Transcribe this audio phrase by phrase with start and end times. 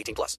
[0.00, 0.38] 18 plus.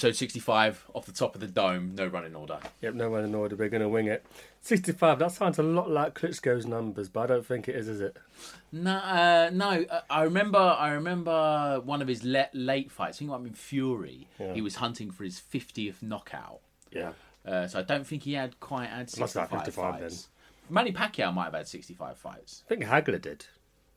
[0.00, 2.58] Episode 65 off the top of the dome, no running order.
[2.80, 3.54] Yep, no running order.
[3.54, 4.24] We're going to wing it.
[4.62, 8.00] 65, that sounds a lot like Klitschko's numbers, but I don't think it is, is
[8.00, 8.16] it?
[8.72, 9.84] No, uh, no.
[9.90, 10.56] uh, I remember.
[10.56, 13.18] I remember one of his le- late fights.
[13.18, 14.26] I think it might have been Fury.
[14.38, 14.54] Yeah.
[14.54, 16.60] He was hunting for his 50th knockout.
[16.90, 17.12] Yeah.
[17.44, 20.28] Uh, so I don't think he had quite had Must 65 have 55 fights.
[20.70, 22.62] Manny Pacquiao might have had 65 fights.
[22.64, 23.44] I think Hagler did.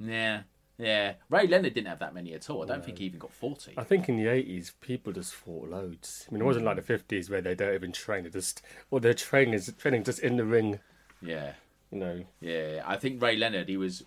[0.01, 0.41] Yeah,
[0.77, 1.13] yeah.
[1.29, 2.63] Ray Leonard didn't have that many at all.
[2.63, 3.73] I don't think he even got 40.
[3.77, 6.25] I think in the 80s, people just fought loads.
[6.29, 8.23] I mean, it wasn't like the 50s where they don't even train.
[8.23, 8.61] They just,
[8.91, 10.79] or their training is training just in the ring,
[11.21, 11.53] Yeah,
[11.91, 12.23] you know.
[12.41, 12.81] yeah.
[12.85, 14.03] I think Ray Leonard, he was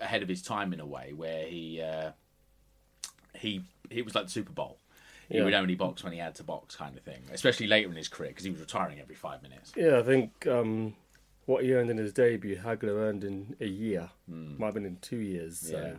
[0.00, 2.10] ahead of his time in a way where he uh,
[3.36, 4.78] he he was like the Super Bowl.
[5.28, 5.44] He Yeah.
[5.44, 7.22] would only box when he had to box, kind of thing.
[7.32, 9.72] Especially later in his career because he was retiring every five minutes.
[9.76, 10.94] Yeah, I think um,
[11.50, 14.08] what he earned in his debut, Hagler earned in a year.
[14.28, 14.56] Hmm.
[14.56, 15.58] Might have been in two years.
[15.58, 15.96] So,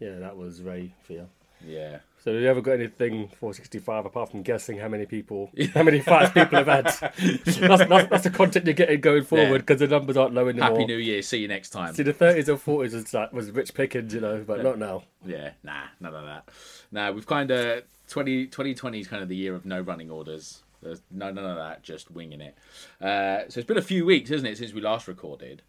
[0.00, 1.28] yeah, that was Ray for you.
[1.64, 1.98] Yeah.
[2.22, 5.84] So, have you ever got anything for 65 apart from guessing how many people, how
[5.84, 6.84] many fights people have had?
[7.44, 10.70] that's, that's, that's the content you're getting going forward because the numbers aren't low anymore.
[10.70, 11.22] Happy New Year.
[11.22, 11.94] See you next time.
[11.94, 15.04] See, the 30s and 40s was, like, was rich pickings, you know, but not now.
[15.24, 16.48] Yeah, nah, none of that.
[16.90, 20.62] Nah, we've kind of 20, 2020 is kind of the year of no running orders.
[20.82, 22.56] There's no none of that, just winging it.
[23.00, 25.62] Uh, so it's been a few weeks, isn't it, since we last recorded?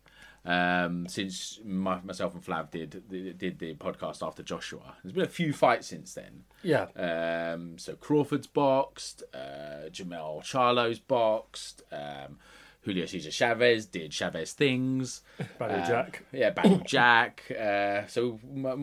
[0.46, 5.28] Um, since my, myself and Flav did did the podcast after Joshua, there's been a
[5.28, 6.44] few fights since then.
[6.64, 6.88] Yeah.
[6.96, 12.40] Um, so Crawford's boxed, uh, Jamel Charlo's boxed, um,
[12.81, 15.22] Julio Cesar Chavez did Chavez things.
[15.59, 16.23] Battle Um, Jack.
[16.31, 17.44] Yeah, Battle Jack.
[17.51, 18.40] Uh, so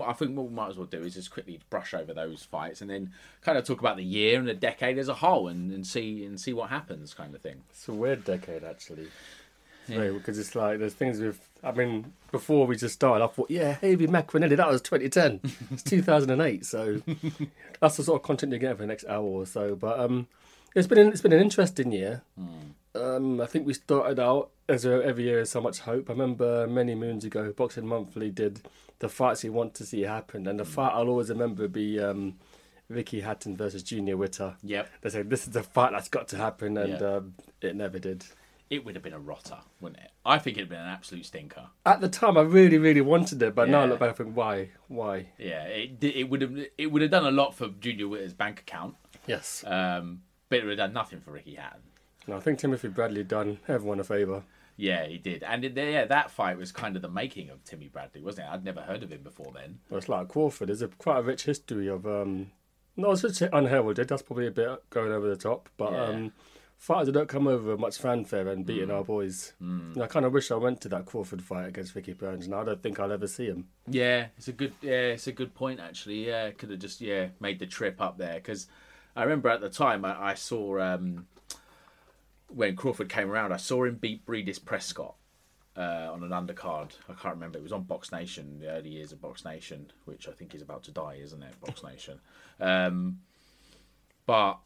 [0.06, 2.80] I think what we might as well do is just quickly brush over those fights
[2.82, 3.12] and then
[3.42, 6.24] kind of talk about the year and the decade as a whole and, and see
[6.24, 7.62] and see what happens, kind of thing.
[7.70, 9.08] It's a weird decade, actually.
[9.88, 10.10] Yeah.
[10.10, 13.76] Because it's like, there's things with, I mean, before we just started, I thought, yeah,
[13.80, 15.40] Havy McRanelli, that was 2010.
[15.70, 17.00] it's 2008, so
[17.80, 19.76] that's the sort of content you get for the next hour or so.
[19.76, 20.26] But um,
[20.74, 22.22] it's been an, it's been an interesting year.
[22.96, 26.08] Um, I think we started out as a, every year is so much hope.
[26.08, 28.62] I remember many moons ago, Boxing Monthly did
[28.98, 32.00] the fights you want to see happen, and the fight I'll always remember would be
[32.00, 32.34] um,
[32.88, 34.56] Ricky Hatton versus Junior Witter.
[34.62, 34.88] Yep.
[35.02, 37.06] They said this is the fight that's got to happen, and Yeah.
[37.16, 38.24] um, it never did.
[38.68, 40.10] It would have been a rotter, wouldn't it?
[40.24, 41.66] I think it'd been an absolute stinker.
[41.84, 43.90] At the time, I really, really wanted it, but now I Yeah.
[43.90, 45.26] look back and think, why, why?
[45.38, 48.60] Yeah, it it would have it would have done a lot for Junior Witter's bank
[48.60, 49.62] account, Yes.
[49.66, 51.82] um, but it would have done nothing for Ricky Hatton.
[52.26, 54.42] And I think Timothy Bradley done everyone a favour.
[54.78, 57.88] Yeah, he did, and it, yeah, that fight was kind of the making of Timmy
[57.88, 58.50] Bradley, wasn't it?
[58.52, 59.78] I'd never heard of him before then.
[59.88, 60.68] Well, it's like Crawford.
[60.68, 62.50] There's a quite a rich history of um,
[62.94, 64.08] not as rich unheralded.
[64.08, 66.02] That's probably a bit going over the top, but Yeah.
[66.04, 66.32] um,
[66.76, 69.54] fighters that don't come over with much fanfare and beating our boys.
[69.60, 72.54] And I kind of wish I went to that Crawford fight against Ricky Burns, and
[72.54, 73.68] I don't think I'll ever see him.
[73.88, 76.26] Yeah, it's a good yeah, it's a good point actually.
[76.26, 78.66] Yeah, could have just yeah made the trip up there because
[79.16, 81.28] I remember at the time I, I saw um,
[82.48, 85.14] when Crawford came around, I saw him beat Breidis Prescott
[85.76, 86.92] uh, on an undercard.
[87.08, 87.58] I can't remember.
[87.58, 90.62] It was on Box Nation, the early years of Box Nation, which I think is
[90.62, 91.60] about to die, isn't it?
[91.60, 92.20] Box Nation.
[92.60, 93.20] Um,
[94.26, 94.58] but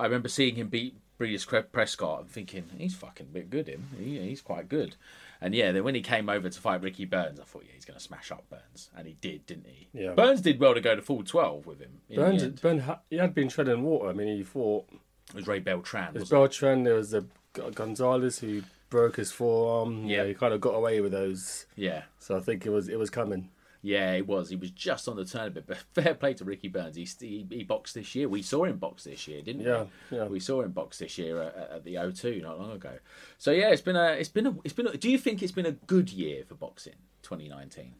[0.00, 3.68] I remember seeing him beat Breidis Prescott and thinking he's fucking a bit good.
[3.68, 4.96] Him, he, he's quite good.
[5.40, 7.84] And yeah, then when he came over to fight Ricky Burns, I thought, yeah, he's
[7.84, 9.88] going to smash up Burns, and he did, didn't he?
[9.92, 10.12] Yeah.
[10.14, 12.00] Burns did well to go to full twelve with him.
[12.14, 12.60] Burns, the end.
[12.62, 14.08] Burn, ha- he had been treading water.
[14.08, 14.88] I mean, he fought.
[15.30, 16.14] It was Ray Beltran.
[16.14, 16.84] There's Beltran.
[16.84, 17.26] There was the
[17.74, 20.04] Gonzalez who broke his forearm.
[20.06, 20.24] Yeah.
[20.24, 21.66] he kind of got away with those.
[21.74, 23.50] Yeah, So I think it was it was coming.
[23.82, 24.48] yeah, it was.
[24.50, 26.96] He was just on the turn a bit, but fair play to Ricky Burns.
[26.96, 28.28] He, he, he boxed this year.
[28.28, 30.16] We saw him box this year, didn't Yeah, we?
[30.16, 30.24] yeah.
[30.26, 32.98] We saw him box this year at, at the O2 not long ago.
[33.38, 34.86] So yeah, it's been a, it's been a, it's been.
[34.86, 37.94] A, do you think it's been a good year for boxing, 2019?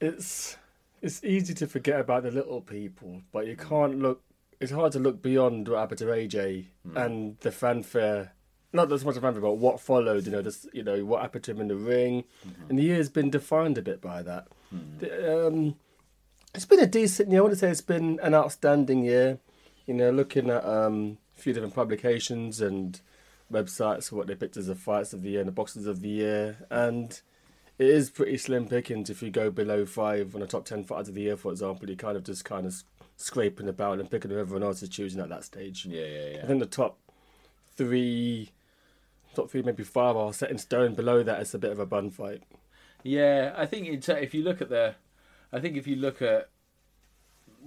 [0.00, 0.56] It's
[1.02, 4.22] it's easy to forget about the little people, but you can't look.
[4.60, 8.32] It's hard to look beyond what happened to AJ and the fanfare.
[8.72, 10.26] Not as much a fanfare, but what followed.
[10.26, 10.66] You know, this.
[10.72, 12.24] You know what happened to him in the ring,
[12.68, 14.48] and the year's been defined a bit by that.
[14.98, 15.76] The, um,
[16.54, 17.40] it's been a decent year.
[17.40, 19.38] I wouldn't say it's been an outstanding year.
[19.86, 23.00] You know, looking at um, a few different publications and
[23.52, 26.08] websites, what they picked as the fights of the year and the boxes of the
[26.08, 27.20] year, and
[27.78, 31.08] it is pretty slim pickings if you go below five on the top ten fighters
[31.08, 31.88] of the year, for example.
[31.88, 32.82] You kind of just kind of
[33.16, 35.86] scraping about and picking who everyone else is choosing at that stage.
[35.86, 36.40] Yeah, yeah, yeah.
[36.42, 36.98] I think the top
[37.76, 38.50] three,
[39.34, 40.94] top three, maybe five are set in stone.
[40.94, 42.42] Below that, it's a bit of a bun fight.
[43.02, 44.94] Yeah, I think in ter- if you look at the,
[45.52, 46.48] I think if you look at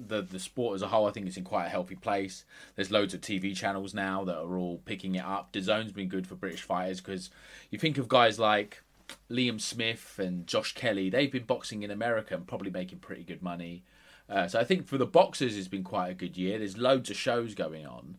[0.08, 2.46] the the sport as a whole, I think it's in quite a healthy place.
[2.76, 5.52] There's loads of TV channels now that are all picking it up.
[5.52, 7.30] DAZN's been good for British fighters because
[7.70, 8.84] you think of guys like
[9.30, 11.10] Liam Smith and Josh Kelly.
[11.10, 13.84] They've been boxing in America and probably making pretty good money.
[14.30, 16.60] Uh, so I think for the boxers, it's been quite a good year.
[16.60, 18.18] There's loads of shows going on,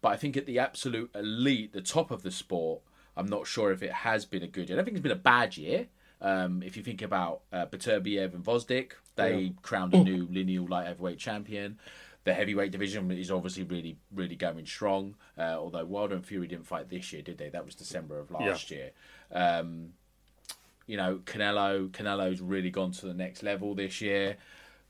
[0.00, 2.80] but I think at the absolute elite, the top of the sport,
[3.16, 4.76] I'm not sure if it has been a good year.
[4.76, 5.86] I don't think it's been a bad year.
[6.20, 10.86] Um, if you think about uh, Beterbiev and Gvozdyk, they crowned a new lineal light
[10.86, 11.78] heavyweight champion.
[12.24, 15.16] The heavyweight division is obviously really, really going strong.
[15.36, 17.48] Uh, although Wilder and Fury didn't fight this year, did they?
[17.48, 18.90] That was December of last year.
[19.32, 19.94] Um,
[20.86, 24.36] you know, Canelo, Canelo's really gone to the next level this year.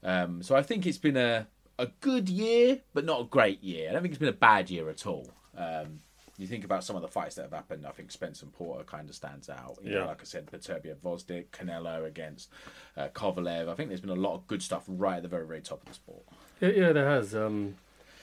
[0.03, 1.47] Um, so I think it's been a
[1.79, 3.89] a good year, but not a great year.
[3.89, 5.29] I don't think it's been a bad year at all.
[5.57, 6.01] Um,
[6.39, 7.87] you think about some of the fights that have happened.
[7.87, 9.79] I think Spence and Porter kind of stands out.
[9.83, 10.07] You know, Yeah.
[10.07, 12.51] like I said, Beterbiev, Gvozdyk, Canelo against
[12.97, 13.69] uh, Kovalev.
[13.69, 15.83] I think there's been a lot of good stuff right at the very, very top
[15.83, 16.23] of the sport.
[16.61, 17.35] Yeah, yeah, there has.
[17.35, 17.77] Um,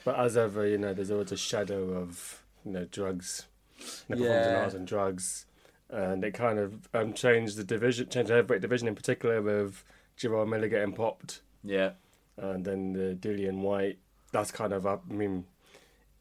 [0.05, 3.45] but as ever, you know, there's always a shadow of you know drugs,
[3.79, 3.85] you
[4.15, 4.53] know, performance Yeah.
[4.53, 5.45] enhancing and drugs,
[5.89, 9.83] and it kind of um, changed the division, changed the heavyweight division in particular with
[10.17, 11.91] Jarrell Miller getting popped, Yeah,
[12.37, 13.97] and then the Dillian Whyte.
[14.31, 15.03] That's kind of up.
[15.09, 15.45] I mean,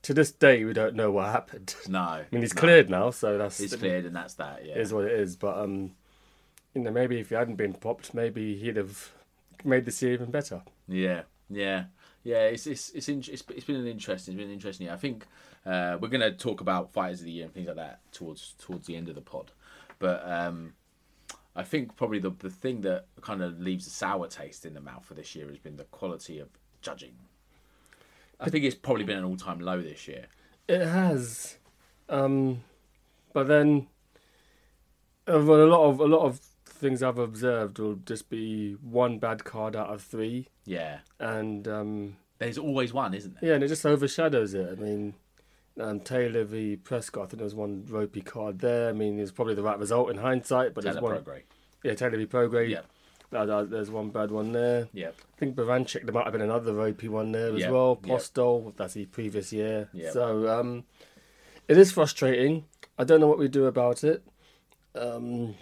[0.02, 1.74] to this day, we don't know what happened.
[1.88, 2.00] no.
[2.00, 2.60] I mean, he's no.
[2.60, 4.64] cleared now, so that's He's cleared, and that's that.
[4.64, 5.36] Yeah, is what it is.
[5.36, 5.92] But um,
[6.74, 9.12] you know, maybe if he hadn't been popped, maybe he'd have
[9.64, 10.62] made this year even better.
[10.86, 11.84] Yeah, yeah,
[12.24, 12.44] yeah.
[12.44, 14.94] It's it's it's in, it's, it's been an interesting, it's been an interesting year.
[14.94, 15.26] I think
[15.66, 18.54] uh, we're going to talk about fighters of the year and things like that towards
[18.58, 19.50] towards the end of the pod.
[19.98, 20.74] But um,
[21.58, 24.80] I think probably the the thing that kind of leaves a sour taste in the
[24.80, 26.48] mouth for this year has been the quality of
[26.80, 27.14] judging.
[28.40, 30.26] I think it's probably been an all time low this year.
[30.68, 31.56] It has,
[32.08, 32.62] um,
[33.32, 33.88] but then
[35.26, 39.18] uh, well, a lot of a lot of things I've observed will just be one
[39.18, 43.48] bad card out of three, Yeah, and um, there's always one, isn't there?
[43.50, 44.68] yeah, and it just overshadows it.
[44.70, 45.14] I mean,
[45.78, 48.88] um, Taylor v Prescott, I think there was one ropey card there.
[48.88, 51.16] I mean, it's probably the right result in hindsight, but Taylor there's one.
[51.22, 51.42] Prograis.
[51.84, 52.70] Yeah, Taylor v Prograis.
[52.70, 52.80] Yeah,
[53.32, 54.88] Uh, uh, there's one bad one there.
[54.92, 58.00] yeah, I think Baranchyk, there might have been another ropey one there as Yep, well.
[58.04, 58.18] yep.
[58.18, 59.88] Postol, that's the previous year.
[59.92, 60.12] Yep.
[60.12, 60.84] So um,
[61.68, 62.64] it is frustrating.
[62.98, 64.22] I don't know what we do about it.
[64.94, 65.54] Um,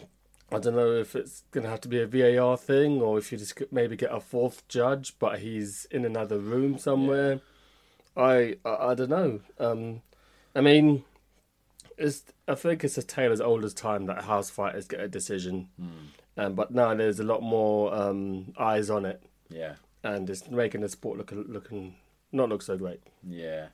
[0.52, 3.32] I don't know if it's going to have to be a VAR thing or if
[3.32, 7.40] you just maybe get a fourth judge, but he's in another room somewhere.
[8.16, 9.40] I, I I don't know.
[9.58, 10.02] Um,
[10.54, 11.04] I mean,
[11.98, 15.08] it's I think it's a tale as old as time that house fighters get a
[15.08, 15.68] decision,
[16.36, 19.74] um, but now there's a lot more um, eyes on it yeah.
[20.02, 21.94] and it's making the sport look looking
[22.32, 23.00] not look so great.
[23.26, 23.66] Yeah,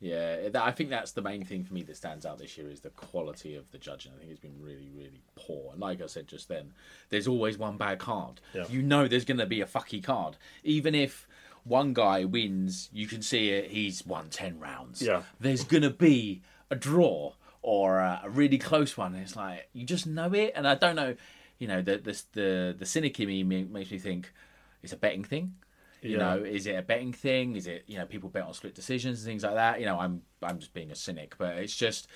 [0.00, 0.48] yeah.
[0.54, 2.90] I think that's the main thing for me that stands out this year is the
[2.90, 4.12] quality of the judging.
[4.14, 5.72] I think it's been really, really poor.
[5.72, 6.72] And like I said just then,
[7.10, 8.40] there's always one bad card.
[8.54, 8.64] Yeah.
[8.68, 11.26] You know, there's going to be a fucky card, even if.
[11.66, 13.70] One guy wins, you can see it.
[13.70, 15.02] He's won ten rounds.
[15.02, 15.22] Yeah.
[15.40, 17.32] there's gonna be a draw
[17.62, 19.14] or a, a really close one.
[19.14, 21.16] And it's like you just know it, and I don't know.
[21.58, 24.32] You know, the the the, the cynic in me makes me think
[24.82, 25.54] it's a betting thing.
[26.02, 26.18] You Yeah.
[26.18, 27.56] know, is it a betting thing?
[27.56, 29.80] Is it you know people bet on split decisions and things like that?
[29.80, 32.06] You know, I'm I'm just being a cynic, but it's just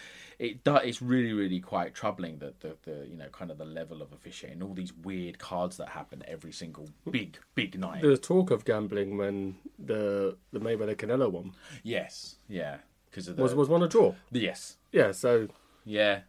[0.40, 3.64] it do- it's really really quite troubling that the, the you know kind of the
[3.66, 8.00] level of officiating, and all these weird cards that happen every single big big night.
[8.00, 12.78] There was talk of gambling when the the Mayweather Canelo one Yes, yeah,
[13.10, 14.14] because of the was was one a draw.
[14.30, 15.48] yes, Yeah, so
[15.84, 16.20] Yeah,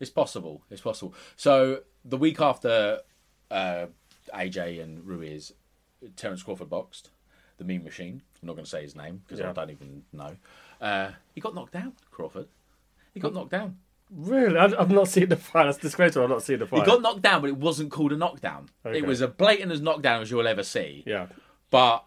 [0.00, 0.62] it's possible.
[0.70, 1.14] It's possible.
[1.36, 3.00] So the week after
[3.50, 3.86] uh,
[4.34, 5.52] AJ and Ruiz,
[6.16, 7.10] Terence Crawford boxed
[7.58, 8.22] the Mean Machine.
[8.42, 10.36] I'm not going to say his name because I don't even know.
[10.80, 11.92] Uh, he got knocked down.
[12.10, 12.48] Crawford.
[13.16, 13.78] He got knocked down.
[14.10, 15.64] really, I, I've not seen the fight.
[15.64, 16.22] That's disgraceful.
[16.22, 16.80] I've not seen the fight.
[16.80, 18.68] He got knocked down, but it wasn't called a knockdown.
[18.84, 18.98] Okay.
[18.98, 21.02] It was a blatant as knockdown as you'll ever see.
[21.06, 21.26] yeah,
[21.70, 22.04] but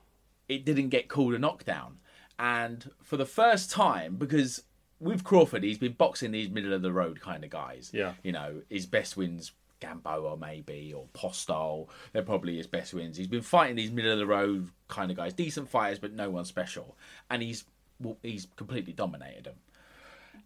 [0.48, 1.98] it didn't get called a knockdown.
[2.38, 4.64] And for the first time, because
[5.00, 7.92] with Crawford, he's been boxing these middle of the road kind of guys.
[7.94, 8.14] Yeah.
[8.24, 11.88] You know, his best wins Gamboa maybe or Postol.
[12.14, 13.18] They're probably his best wins.
[13.18, 16.30] He's been fighting these middle of the road kind of guys, decent fighters, but no
[16.30, 16.98] one special.
[17.30, 17.66] And he's
[18.00, 19.56] well, he's completely dominated them.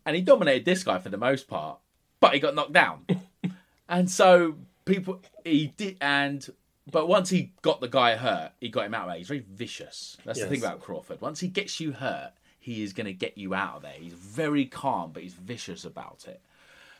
[0.05, 1.79] And he dominated this guy for the most part,
[2.19, 3.05] but he got knocked down.
[3.89, 4.55] and so
[4.85, 6.47] people he did and
[6.91, 9.17] but once he got the guy hurt, he got him out of there.
[9.17, 10.17] He's very vicious.
[10.25, 11.21] That's the thing about Crawford.
[11.21, 13.93] Once he gets you hurt, he is going to get you out of there.
[13.97, 16.41] He's very calm, but he's vicious about it.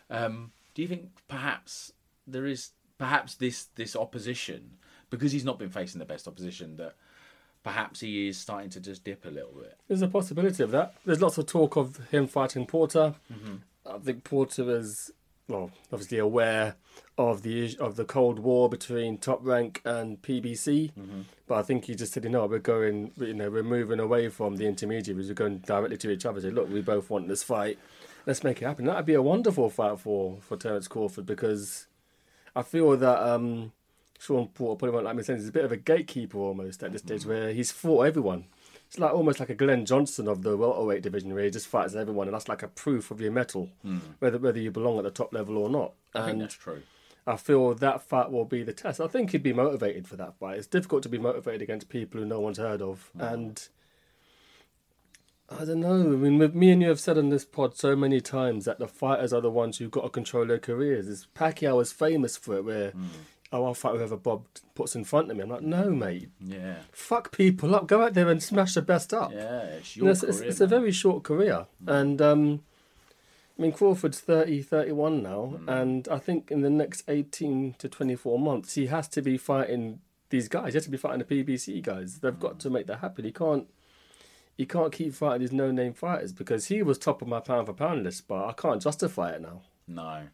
[0.10, 1.91] Um, do you think perhaps
[2.25, 4.77] there is perhaps this this opposition
[5.10, 6.95] because he's not been facing the best opposition that
[7.63, 9.77] perhaps he is starting to just dip a little bit?
[9.88, 10.96] there's a possibility of that.
[11.05, 13.15] There's lots of talk of him fighting Porter.
[13.32, 13.55] Mm-hmm.
[13.86, 15.12] I think Porter is
[15.48, 16.75] well, obviously aware
[17.17, 21.22] of the of the Cold War between Top Rank and PBC, Mm-hmm.
[21.48, 24.29] but I think he just said, you know, we're going, you know, we're moving away
[24.29, 25.27] from the intermediaries.
[25.27, 26.39] We're going directly to each other.
[26.39, 27.77] Say, look, we both want this fight.
[28.25, 28.86] Let's make it happen.
[28.86, 31.88] That'd be a wonderful fight for for Terence Crawford because
[32.55, 33.74] I feel that um,
[34.20, 36.91] Sean Porter probably won't like me saying he's a bit of a gatekeeper almost at
[36.91, 38.46] this stage where he's fought everyone.
[38.88, 41.96] It's like almost like a Glenn Johnson of the welterweight division where he just fights
[41.96, 43.98] everyone and that's like a proof of your metal, hmm.
[44.20, 45.93] whether whether you belong at the top level or not.
[46.13, 46.84] I think And that's true.
[47.25, 49.00] I feel that fight will be the test.
[49.00, 50.58] I think he'd be motivated for that fight.
[50.58, 53.10] It's difficult to be motivated against people who no one's heard of.
[53.15, 53.22] Hmm.
[53.22, 53.67] And
[55.50, 56.01] I don't know.
[56.01, 58.88] I mean, me and you have said on this pod so many times that the
[58.88, 61.08] fighters are the ones who've got to control their careers.
[61.08, 63.08] It's, Pacquiao was famous for it, where, hmm.
[63.53, 65.43] Oh, I'll fight whoever Bob puts in front of me.
[65.43, 66.29] I'm like, no, mate.
[66.39, 66.77] Yeah.
[66.91, 67.88] Fuck people up.
[67.88, 69.31] Go out there and smash the best up.
[69.31, 70.29] Yeah, it's You your know, career.
[70.31, 71.67] it's, it's a very short career.
[71.86, 71.95] Mm.
[72.01, 72.63] And um,
[73.57, 75.53] I mean, Crawford's 30, 31 now.
[75.57, 75.81] Mm.
[75.81, 80.00] And I think in the next 18 to 24 months, he has to be fighting
[80.29, 80.74] these guys.
[80.74, 82.19] He has to be fighting the PBC guys.
[82.19, 82.60] They've got mm.
[82.60, 83.24] to make that happen.
[83.24, 83.67] He can't.
[84.55, 87.74] He can't keep fighting these no-name fighters because he was top of my pound for
[87.74, 89.62] pound list, but I can't justify it now.
[89.88, 90.27] No,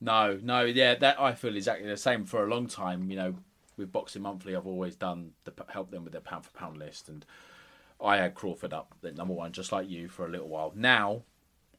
[0.00, 0.62] no, no.
[0.62, 2.24] Yeah, that I feel exactly the same.
[2.24, 3.34] For a long time, you know,
[3.76, 7.08] with Boxing Monthly, I've always done the help them with their pound for pound list,
[7.08, 7.24] and
[8.02, 10.72] I had Crawford up at number one, just like you, for a little while.
[10.74, 11.22] Now,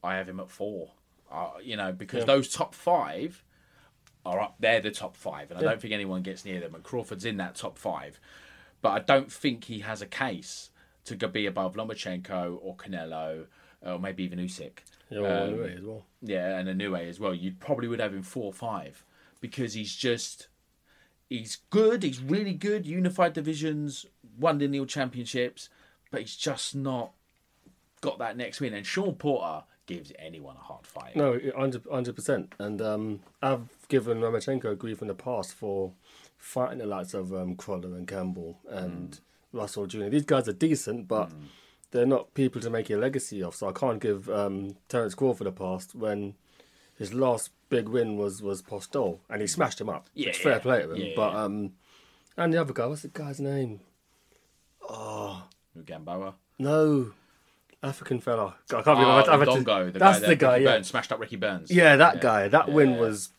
[0.02, 0.92] I have him at four.
[1.30, 3.44] Uh, you know, because those top five
[4.26, 6.74] are up there, the top five, and I don't think anyone gets near them.
[6.74, 8.18] And Crawford's in that top five,
[8.82, 10.70] but I don't think he has a case
[11.04, 13.46] to go be above Lomachenko or Canelo
[13.82, 14.78] or maybe even Usyk.
[15.10, 16.04] Yeah, well, anyway, as well.
[16.22, 17.34] Yeah, and Inoue as well.
[17.34, 19.04] You probably would have him four or five
[19.40, 20.48] because he's just
[21.28, 22.02] he's good.
[22.02, 22.86] He's really good.
[22.86, 24.06] Unified divisions,
[24.38, 25.68] won the Neil Championships,
[26.10, 27.12] but he's just not
[28.00, 28.74] got that next win.
[28.74, 31.16] And Sean Porter gives anyone a hard fight.
[31.16, 32.54] No, 100 percent.
[32.58, 35.92] And um, I've given Lomachenko grief in the past for
[36.36, 39.18] fighting the likes of um, Crolla and Campbell and
[39.52, 40.08] Russell Jr.
[40.08, 41.30] These guys are decent, but
[41.92, 43.54] they're not people to make a legacy of.
[43.54, 46.34] So I can't give um, Terence Crawford a pass when
[46.96, 50.08] his last big win was was Postol, and he smashed him up.
[50.14, 50.58] Yeah, it's fair yeah.
[50.58, 50.96] play to him.
[50.96, 51.72] Yeah, but um,
[52.36, 53.80] and the other guy, what's the guy's name?
[54.88, 55.44] Oh,
[55.84, 56.34] Gamboa.
[56.58, 57.12] No,
[57.82, 58.56] African fella.
[58.70, 59.44] I can't Oh, remember.
[59.46, 60.52] To- Indongo, the That's guy that the guy.
[60.54, 61.70] Ricky Yeah, Burns smashed up Ricky Burns.
[61.70, 62.48] yeah, that guy.
[62.48, 63.00] That win Yeah.
[63.00, 63.30] was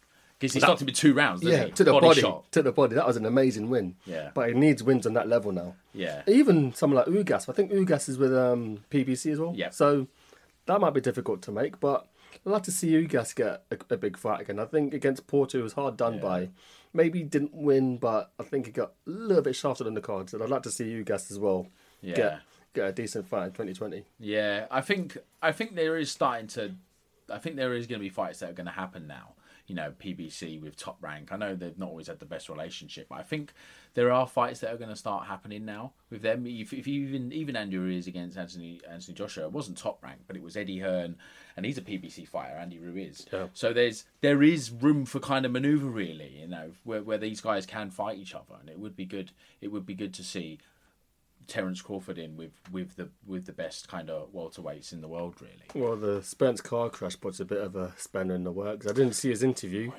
[0.41, 1.43] because that- stopped him in two rounds.
[1.43, 1.71] Yeah, he?
[1.71, 2.51] to the body, shot.
[2.51, 2.95] to the body.
[2.95, 3.95] That was an amazing win.
[4.05, 4.31] Yeah.
[4.33, 5.75] but he needs wins on that level now.
[5.93, 9.53] Yeah, Even someone like Ugas, I think Ugas is with um, PBC as well.
[9.55, 9.69] Yeah.
[9.69, 10.07] so
[10.65, 12.07] that might be difficult to make, but
[12.45, 14.59] I'd like to see Ugas get a, a big fight again.
[14.59, 16.49] I think against Porter it was hard done by.
[16.93, 20.01] Maybe he didn't win, but I think he got a little bit shafted on the
[20.01, 21.67] cards, and I'd like to see Ugas as well
[22.01, 22.15] Yeah.
[22.15, 22.39] get
[22.73, 24.05] get a decent fight in 2020.
[24.19, 26.71] Yeah, I think I think there is starting to.
[27.29, 29.33] I think there is going to be fights that are going to happen now.
[29.67, 31.31] You know, PBC with top rank.
[31.31, 33.53] I know they've not always had the best relationship, but I think
[33.93, 36.45] there are fights that are going to start happening now with them.
[36.45, 40.35] If, if even even Andrew Ruiz against Anthony Anthony Joshua, it wasn't top rank, but
[40.35, 41.15] it was Eddie Hearn,
[41.55, 43.25] and he's a PBC fighter, Andy Ruiz.
[43.31, 43.47] Yeah.
[43.53, 46.39] So there's there is room for kind of maneuver, really.
[46.41, 49.31] You know, where where these guys can fight each other, and it would be good.
[49.61, 50.59] It would be good to see
[51.47, 55.35] Terence Crawford in with with the with the best kind of welterweights in the world,
[55.41, 55.63] really.
[55.75, 58.87] Well, the Spence car crash puts a bit of a spanner in the works.
[58.87, 59.91] I didn't see his interview,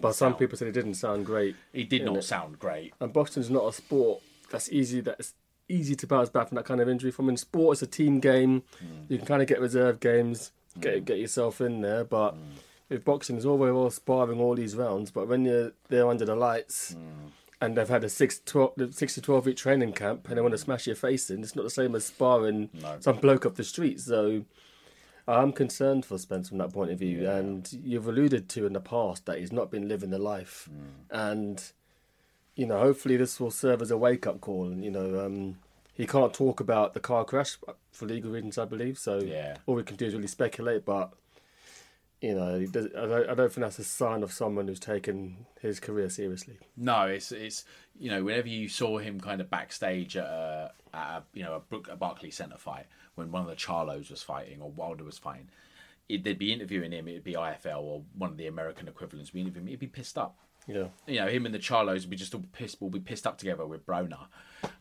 [0.00, 1.56] but some sound- people said it didn't sound great.
[1.72, 2.24] He did not innit?
[2.24, 2.94] sound great.
[3.00, 5.00] And boxing's not a sport that's easy.
[5.00, 5.34] That's
[5.68, 7.10] easy to bounce back from that kind of injury.
[7.10, 8.62] From in sport, it's a team game.
[8.78, 9.04] Hmm.
[9.08, 11.04] You can kind of get reserve games, get hmm.
[11.04, 12.04] get yourself in there.
[12.04, 12.40] But hmm.
[12.88, 15.10] with boxing, it's all very well sparring all these rounds.
[15.10, 16.96] But when you're there under the lights.
[17.60, 20.52] And they've had a six, 12, six to twelve week training camp, and they want
[20.52, 21.42] to smash your face in.
[21.42, 24.00] It's not the same as sparring some bloke off the street.
[24.00, 24.44] So,
[25.28, 27.28] I'm concerned for Spence from that point of view.
[27.28, 30.68] And you've alluded to in the past that he's not been living the life,
[31.10, 31.62] and
[32.56, 34.66] you know, hopefully this will serve as a wake up call.
[34.66, 35.58] And you know, um,
[35.94, 37.58] he can't talk about the car crash
[37.92, 38.98] for legal reasons, I believe.
[38.98, 39.56] So Yeah.
[39.66, 40.84] all we can do is really speculate.
[40.84, 41.12] But
[42.20, 45.80] you know, I don't, I don't think that's a sign of someone who's taken his
[45.80, 46.58] career seriously.
[46.76, 47.64] No, it's it's
[47.98, 51.54] you know whenever you saw him kind of backstage at a, at a you know
[51.54, 55.04] a, Brook, a Barclays Centre fight when one of the Charlos was fighting or Wilder
[55.04, 55.48] was fighting,
[56.08, 57.08] it, they'd be interviewing him.
[57.08, 59.30] It'd be IFL or one of the American equivalents.
[59.30, 59.70] Be interviewing him.
[59.70, 60.36] He'd be pissed up.
[60.66, 62.76] Yeah, You know, him and the Charlos would be just all pissed.
[62.80, 64.26] We'll be pissed up together with Broner,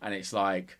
[0.02, 0.78] and it's like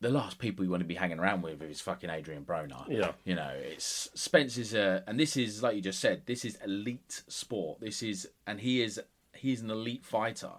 [0.00, 2.86] the last people you want to be hanging around with is fucking Adrian Broner.
[2.88, 3.12] Yeah.
[3.24, 6.58] You know, it's Spence is a, and this is like you just said, this is
[6.64, 7.80] elite sport.
[7.80, 9.00] This is, and he is,
[9.34, 10.52] he's an elite fighter,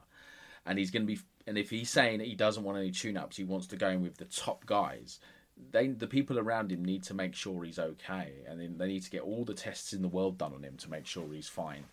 [0.65, 3.37] and he's going to be, and if he's saying that he doesn't want any tune-ups,
[3.37, 5.19] he wants to go in with the top guys.
[5.71, 9.03] They, the people around him need to make sure he's okay, and then they need
[9.03, 11.47] to get all the tests in the world done on him to make sure he's
[11.47, 11.85] fine.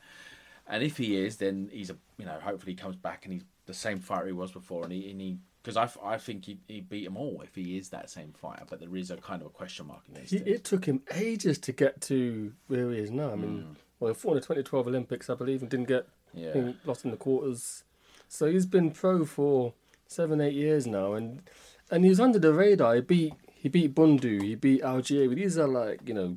[0.66, 3.44] And if he is, then he's a, you know, hopefully he comes back and he's
[3.66, 6.58] the same fighter he was before, and he, and he because I, I think he
[6.68, 9.40] he beat them all if he is that same fighter, but there is a kind
[9.40, 10.46] of a question mark against he, it.
[10.46, 13.32] it took him ages to get to where he is now.
[13.32, 13.76] I mean, mm.
[13.98, 16.72] well, he fought in the 2012 Olympics, I believe, and didn't get Yeah.
[16.84, 17.84] Lost in the quarters.
[18.28, 19.72] So he's been pro for
[20.06, 21.42] seven, eight years now, and
[21.90, 22.96] and he was under the radar.
[22.96, 25.34] He beat he beat Bundu, he beat Algieri.
[25.34, 26.36] These are like you know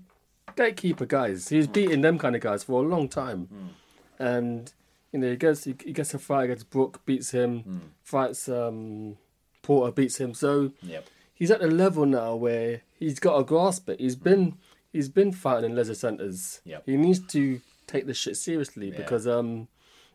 [0.55, 1.49] gatekeeper guys.
[1.49, 1.73] He's mm.
[1.73, 4.25] beating them kind of guys for a long time, mm.
[4.25, 4.71] and
[5.11, 9.17] you know he gets he, he gets a fight against Brook, beats him, fights um,
[9.61, 10.33] Porter, beats him.
[10.33, 11.05] So Yep.
[11.33, 13.99] he's at the level now where he's got to grasp it.
[13.99, 14.55] He's been
[14.91, 16.61] he's been fighting in leisure centres.
[16.65, 16.83] Yep.
[16.85, 18.97] He needs to take this shit seriously Yeah.
[18.97, 19.67] because um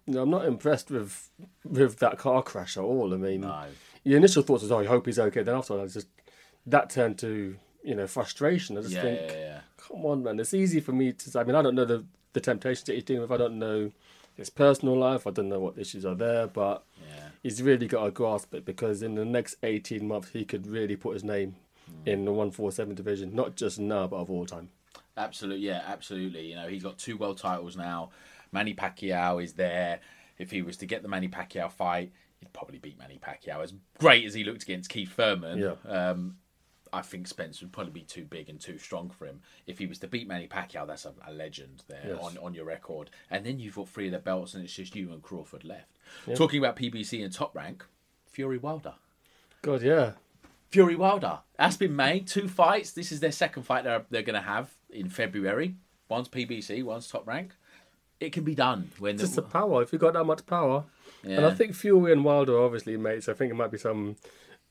[0.06, 1.30] you know I'm not impressed with
[1.64, 3.14] with that car crash at all.
[3.14, 3.64] I mean, No.
[4.04, 5.42] your initial thoughts was oh I hope he's okay.
[5.42, 6.08] Then after I just
[6.66, 8.76] that turned to you know frustration.
[8.78, 9.60] I just Yeah, think yeah, yeah.
[9.76, 11.38] come on man, it's easy for me to.
[11.40, 13.32] I mean I don't know the the temptations that he's dealing with.
[13.32, 13.90] I don't know
[14.36, 15.26] his personal life.
[15.26, 17.28] I don't know what issues are there, but Yeah.
[17.42, 20.96] he's really got to grasp it because in the next 18 months he could really
[20.96, 21.56] put his name
[22.06, 24.70] in the 147 division, not just now but of all time.
[25.16, 26.48] Absolutely, yeah, absolutely.
[26.50, 28.10] You know, he's got two world titles now.
[28.50, 30.00] Manny Pacquiao is there.
[30.38, 33.62] If he was to get the Manny Pacquiao fight, he'd probably beat Manny Pacquiao.
[33.62, 35.74] As great as he looked against Keith Thurman, Yeah.
[36.10, 36.38] um,
[36.92, 39.40] I think Spence would probably be too big and too strong for him.
[39.66, 42.18] If he was to beat Manny Pacquiao, that's a, a legend there Yes.
[42.20, 43.08] on, on your record.
[43.30, 45.86] And then you've got three of the belts, and it's just you and Crawford left.
[46.34, 47.84] Talking about PBC and top rank,
[48.26, 48.94] Fury Wilder.
[49.62, 50.12] God, yeah.
[50.68, 51.38] Fury Wilder.
[51.58, 52.26] That's been made.
[52.26, 52.92] Two fights.
[52.92, 55.76] This is their second fight they're, they're going to have in February.
[56.08, 57.54] One's PBC, one's top rank.
[58.20, 59.82] It can be done when Just the, the power.
[59.82, 60.84] If you've got that much power.
[61.24, 63.28] And I think Fury and Wilder are obviously mates.
[63.28, 64.16] I think it might be some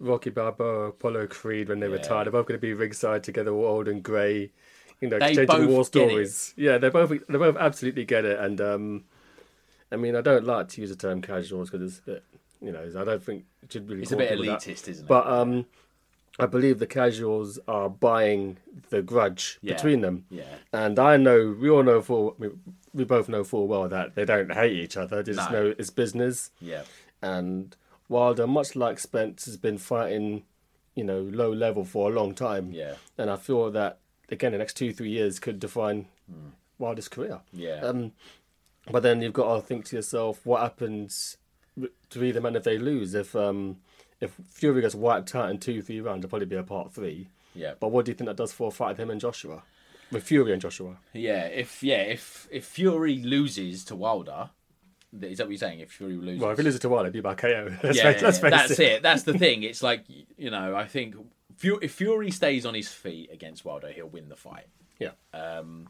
[0.02, 1.94] Rocky Balboa, Apollo Creed when they Yeah.
[1.94, 2.24] retire.
[2.26, 4.52] They're both going to be ringside together, old and grey.
[5.00, 6.54] You know, They exchanging war stories.
[6.58, 8.40] Yeah, they both they both absolutely get it.
[8.40, 9.04] And um,
[9.92, 12.24] I mean, I don't like to use the term casuals because it's a bit,
[12.62, 14.02] you know, I don't think it should really.
[14.04, 15.08] it's a bit elitist, isn't it?
[15.08, 15.66] But um,
[16.40, 18.58] I believe the casuals are buying
[18.90, 19.74] the grudge Yeah.
[19.76, 20.26] between them.
[20.30, 20.44] Yeah.
[20.74, 22.50] And I know we all know full we,
[22.94, 25.22] we both know full well that they don't hate each other.
[25.24, 25.64] They just No.
[25.68, 26.52] know it's business.
[26.60, 26.84] yeah,
[27.24, 27.76] And
[28.12, 30.43] Wilder, much like Spence, has been fighting,
[30.95, 32.71] you know, low level for a long time.
[32.71, 32.95] Yeah.
[33.17, 36.08] And I feel that again, the next two three years could define
[36.78, 37.39] Wilder's career.
[37.54, 38.12] yeah, Um,
[38.91, 41.38] but then you've got to think to yourself, what happens
[42.10, 43.13] to either man if they lose?
[43.13, 43.78] If um,
[44.19, 47.30] if Fury gets wiped out in two, three rounds, it'll probably be a part three.
[47.56, 49.63] yeah, But what do you think that does for a fight with him and Joshua?
[50.12, 50.97] With Fury and Joshua?
[51.13, 51.45] yeah.
[51.45, 54.50] If yeah, if if Fury loses to Wilder,
[55.21, 55.80] is that what you're saying?
[55.82, 57.69] If Fury loses, Well, if he loses to Wilder, it'd be by KO.
[57.84, 59.04] Let's yeah, face- let's yeah, face that's it.
[59.04, 59.63] That's the thing.
[59.63, 60.06] It's like
[60.38, 61.15] you know, I think
[61.63, 64.67] if Fury stays on his feet against Wilder, he'll win the fight.
[65.00, 65.12] Yeah.
[65.34, 65.88] Um,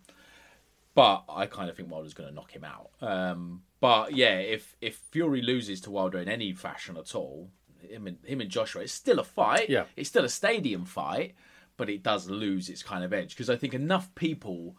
[0.93, 2.89] but I kind of think Wilder's going to knock him out.
[3.01, 7.49] Um, but yeah, if if Fury loses to Wilder in any fashion at all,
[7.87, 9.69] him and him and Joshua, it's still a fight.
[9.69, 9.85] Yeah.
[9.95, 11.35] it's still a stadium fight,
[11.77, 14.75] but it does lose its kind of edge because I think enough people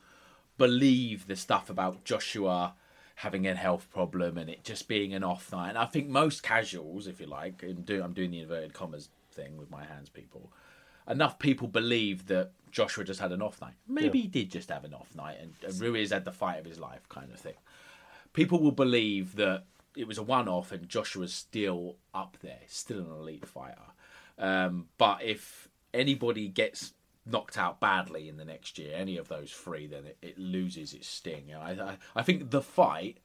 [0.59, 2.75] believe the stuff about Joshua
[3.17, 5.71] having a health problem and it just being an off night.
[5.71, 9.11] And I think most casuals, if you like, I'm doing, I'm doing the inverted commas
[9.33, 10.53] thing with my hands people,
[11.09, 13.75] enough people believe that Joshua just had an off night.
[13.87, 16.65] Maybe he did just have an off night, and, and Ruiz had the fight of
[16.65, 17.55] his life, kind of thing.
[18.33, 23.11] People will believe that it was a one-off, and Joshua's still up there, still an
[23.11, 23.77] elite fighter.
[24.39, 29.51] Um, but if anybody gets knocked out badly in the next year, any of those
[29.53, 31.53] three, then it, it loses its sting.
[31.55, 33.19] I, I, I think the fight,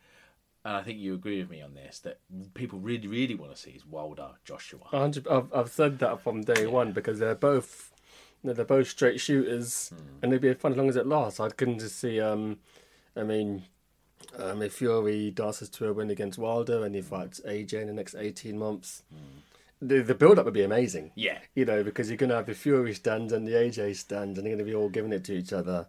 [0.63, 2.19] and I think you agree with me on this, that
[2.53, 4.81] people really, really want to see is Wilder Joshua.
[4.89, 7.91] 100, I've, I've said that from day one because they're both
[8.43, 11.39] you know, they're both straight shooters and it'd be fun as long as it lasts.
[11.39, 12.21] I couldn't just see.
[12.21, 12.59] Um,
[13.15, 13.63] I mean,
[14.37, 17.93] um, if Fury dances to a win against Wilder and he fights AJ in the
[17.93, 19.03] next eighteen months,
[19.81, 21.11] the the build up would be amazing.
[21.15, 21.39] Yeah.
[21.55, 24.45] you know, because you're going to have the Fury stands and the AJ stands, and
[24.45, 25.87] they're going to be all giving it to each other.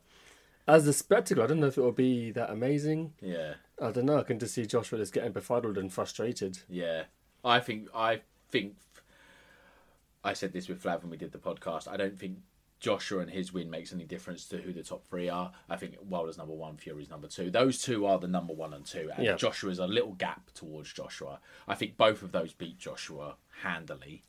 [0.67, 3.15] As a spectacle, I don't know if it will be that amazing.
[3.23, 3.55] Yeah.
[3.81, 4.19] I don't know.
[4.19, 6.59] I can just see Joshua just getting befuddled and frustrated.
[6.69, 7.05] Yeah,
[7.45, 8.21] I think I
[8.51, 8.75] think
[10.25, 11.89] I said this with Flav when we did the podcast.
[11.89, 12.39] I don't think
[12.81, 15.53] Joshua and his win makes any difference to who the top three are.
[15.69, 17.51] I think Wilder's number one, Fury's number two.
[17.51, 19.37] Those two are the number one and two, and Yeah.
[19.37, 21.41] Joshua's a little gap towards Joshua.
[21.67, 24.25] I think both of those beat Joshua handily.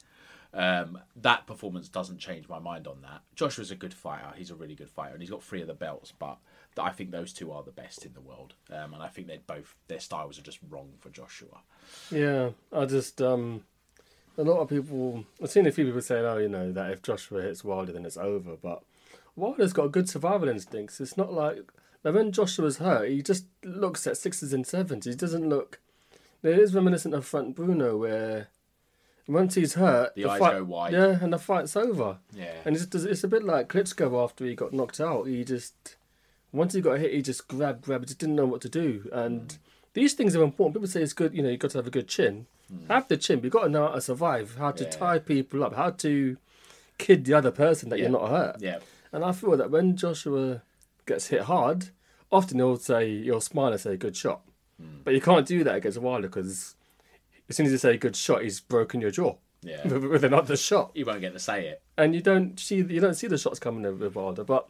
[0.51, 3.21] Um, that performance doesn't change my mind on that.
[3.35, 4.33] Joshua's a good fighter.
[4.35, 6.11] He's a really good fighter, and he's got three of the belts.
[6.17, 6.39] But
[6.75, 9.37] I think those two are the best in the world, um, and I think they
[9.45, 11.59] both their styles are just wrong for Joshua.
[12.09, 13.63] Yeah, I just um,
[14.39, 15.25] a lot of people.
[15.43, 18.05] I've seen a few people saying, "Oh, you know, that if Joshua hits Wilder, then
[18.05, 18.83] it's over." But
[19.35, 20.99] Wilder's got good survival instincts.
[21.01, 21.71] It's not like
[22.03, 25.05] now when Joshua's hurt, he just looks at sixes and sevens.
[25.05, 25.79] He doesn't look.
[26.41, 28.47] It is reminiscent of Frank Bruno, where
[29.27, 30.93] once he's hurt, The eyes fight, go wide.
[30.93, 32.17] Yeah, and the fight's over.
[32.33, 32.55] Yeah.
[32.65, 35.25] and it's it's a bit like Klitschko after he got knocked out.
[35.25, 35.97] He just
[36.51, 39.09] once he got hit, he just grabbed, grabbed, just didn't know what to do.
[39.11, 39.57] And mm.
[39.93, 40.75] these things are important.
[40.75, 42.47] People say it's good, you know, you've got to have a good chin.
[42.87, 44.89] Have the chin, you've got to know how to survive, how to Yeah.
[44.91, 46.37] tie people up, how to
[46.97, 48.03] kid the other person that Yeah.
[48.09, 48.55] you're not hurt.
[48.61, 48.79] Yeah.
[49.11, 50.61] And I feel that when Joshua
[51.05, 51.89] gets hit hard,
[52.31, 54.41] often he'll say, he'll smile and say, good shot.
[54.79, 55.01] Hmm.
[55.03, 56.75] But you can't do that against Wilder because
[57.49, 59.35] as soon as you say good shot, he's broken your jaw.
[59.61, 59.85] Yeah.
[59.87, 61.81] with another shot You won't get to say it.
[61.97, 64.43] and you don't see you don't see the shots coming in with Wilder.
[64.45, 64.69] But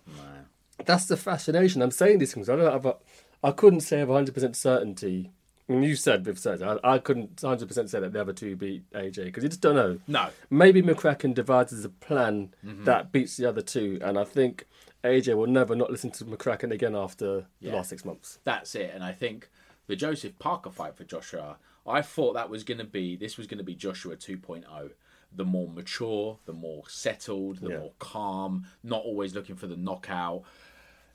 [0.86, 1.82] that's the fascination.
[1.82, 2.50] I'm saying these things.
[2.50, 2.96] I don't have a,
[3.44, 5.32] I couldn't say with 100 percent certainty.
[5.70, 8.90] And you said with I, I couldn't 100 percent say that the other two beat
[8.92, 10.00] AJ because you just don't know.
[10.08, 10.30] No.
[10.50, 12.86] Maybe McCracken devises a plan Mm-hmm.
[12.86, 14.66] that beats the other two, and I think
[15.04, 17.70] AJ will never not listen to McCracken again after Yeah.
[17.72, 18.40] the last six months.
[18.44, 18.92] That's it.
[18.94, 19.48] And I think
[19.88, 23.48] the Joseph Parker fight for Joshua, I thought that was going to be, this was
[23.48, 24.92] going to be Joshua 2.0.
[25.36, 27.80] The more mature, the more settled, the Yeah.
[27.80, 30.44] more calm, not always looking for the knockout.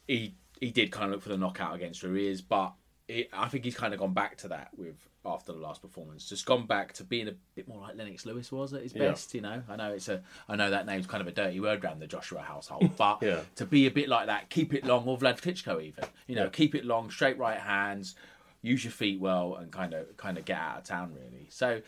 [0.06, 2.72] He he did kind of look for the knockout against Ruiz, but
[3.08, 6.28] it, I think he's kind of gone back to that with after the last performance.
[6.28, 9.10] Just gone back to being a bit more like Lennox Lewis was at his Yeah.
[9.10, 9.34] best.
[9.34, 11.82] You know, I know it's a, I know that name's kind of a dirty word
[11.84, 13.40] around the Joshua household, but Yeah.
[13.56, 16.04] to be a bit like that, keep it long, or Vlad Klitschko even.
[16.26, 16.50] You know, Yeah.
[16.50, 18.14] keep it long, straight right hands,
[18.62, 21.46] use your feet well, and kind of kind of get out of town really.
[21.50, 21.80] So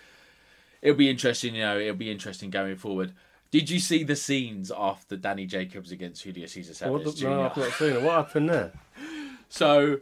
[0.80, 1.54] it'll be interesting.
[1.54, 3.12] You know, it'll be interesting going forward.
[3.50, 7.56] Did you see the scenes after Danny Jacobs against Julio Cesar What the, no, I've
[7.56, 8.02] not seen it.
[8.02, 8.72] What happened there?
[9.48, 10.00] So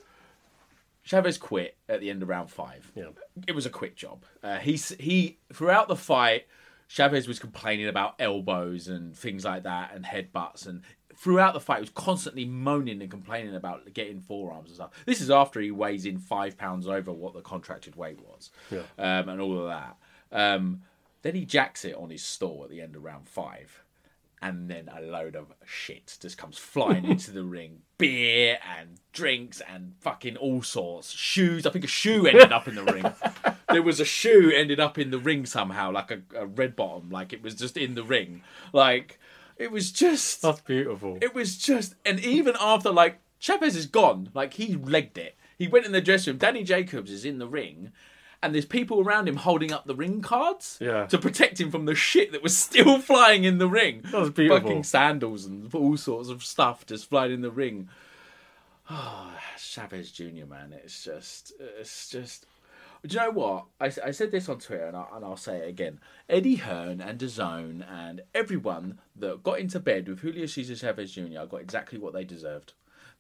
[1.05, 2.91] Chavez quit at the end of round five.
[2.95, 3.11] Yeah.
[3.47, 4.25] It was a quick job.
[4.43, 6.47] Uh, he he throughout the fight,
[6.89, 10.83] Chavez was complaining about elbows and things like that and headbutts and
[11.17, 14.91] throughout the fight he was constantly moaning and complaining about getting forearms and stuff.
[15.07, 18.81] This is after he weighs in five pounds over what the contracted weight was, Yeah.
[18.99, 19.97] um, and all of that.
[20.33, 20.83] Um,
[21.23, 23.83] then he jacks it on his stall at the end of round five.
[24.43, 27.83] And then a load of shit just comes flying into the ring.
[27.99, 31.11] Beer and drinks and fucking all sorts.
[31.13, 31.67] Shoes.
[31.67, 33.05] I think a shoe ended up in the ring.
[33.71, 37.11] There was a shoe ended up in the ring somehow, like a, a red bottom,
[37.11, 38.43] like it was just in the ring.
[38.73, 39.19] Like
[39.57, 41.19] it was just That's beautiful.
[41.21, 45.37] it was just, and even after like Chavez is gone, like he legged it.
[45.59, 46.39] He went in the dressing room.
[46.39, 47.91] Danny Jacobs is in the ring,
[48.45, 51.07] and there's people around him holding up the ring cards Yeah.
[51.07, 54.03] to protect him from the shit that was still flying in the ring.
[54.11, 54.61] That was beautiful.
[54.69, 57.89] Fucking sandals and all sorts of stuff just flying in the ring.
[58.91, 60.47] Oh, Chavez Jr.
[60.49, 62.47] Man, it's just, it's just.
[63.07, 63.67] Do you know what?
[63.81, 66.01] I, I said this on Twitter and, I, and I'll say it again.
[66.27, 71.45] Eddie Hearn and DAZN and everyone that got into bed with Julio Cesar Chavez Jr.
[71.47, 72.73] got exactly what they deserved.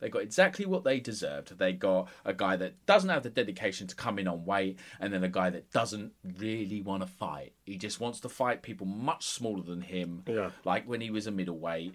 [0.05, 1.57] They got exactly what they deserved.
[1.59, 5.11] They got a guy that doesn't have the dedication to come in on weight, and
[5.14, 7.55] then a guy that doesn't really want to fight.
[7.64, 10.51] He just wants to fight people much smaller than him, Yeah.
[10.62, 11.95] like when he was a middleweight.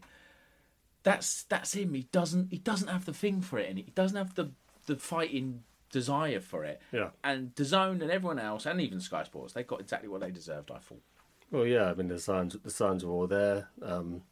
[1.04, 1.94] That's that's him.
[1.94, 4.52] He doesn't he doesn't have the thing for it, and he doesn't have the
[4.88, 6.82] the fighting desire for it.
[6.92, 7.10] Yeah.
[7.24, 10.72] And DAZN and everyone else, and even Sky Sports, they got exactly what they deserved.
[10.72, 11.04] I thought.
[11.52, 14.24] Well, yeah, I mean the signs the signs are all there, um,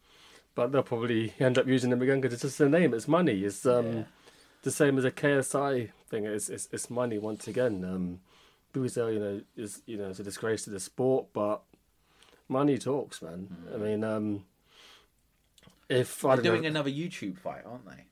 [0.57, 2.91] but they'll probably end up using them again because it's just a name.
[2.95, 3.43] It's money.
[3.43, 4.05] It's um,
[4.63, 6.25] the same as a KSI thing.
[6.25, 7.85] It's it's, it's money once again.
[7.85, 8.19] Um,
[8.73, 11.61] Buzel, you know, is you know it's a disgrace to the sport, but
[12.49, 13.55] money talks, man.
[13.73, 14.45] I mean, um,
[15.89, 18.05] if They're doing know, another YouTube fight, aren't they?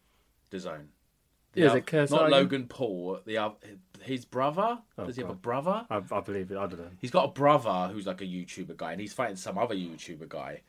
[0.51, 0.89] The Zone.
[1.53, 2.29] The Yeah, is oth- it not?
[2.29, 3.21] Logan Paul.
[3.25, 3.63] The oth-
[4.01, 4.77] his brother.
[4.99, 5.85] Oh, Does he have a brother?
[5.89, 6.57] I, I believe it.
[6.57, 6.91] I don't know.
[7.01, 10.29] He's got a brother who's like a YouTuber guy, and he's fighting some other YouTuber
[10.29, 10.61] guy,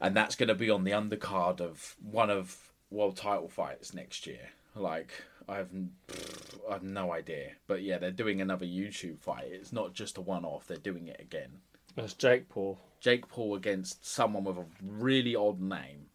[0.00, 4.26] and that's going to be on the undercard of one of world title fights next
[4.26, 4.50] year.
[4.74, 5.10] Like
[5.48, 5.70] I have,
[6.68, 9.48] I have no idea, but yeah, they're doing another YouTube fight.
[9.48, 11.60] It's not just a one-off; they're doing it again.
[11.94, 12.78] That's Jake Paul.
[13.00, 16.06] Jake Paul against someone with a really odd name.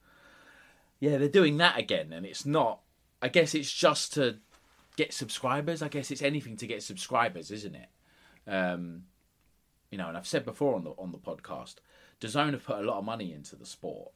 [0.99, 2.81] Yeah, they're doing that again, and it's not.
[3.21, 4.37] I guess it's just to
[4.95, 5.81] get subscribers.
[5.81, 7.89] I guess it's anything to get subscribers, isn't it?
[8.47, 9.03] Um,
[9.89, 11.75] you know, and I've said before on the on the podcast,
[12.21, 14.11] DAZN have put a lot of money into the sport,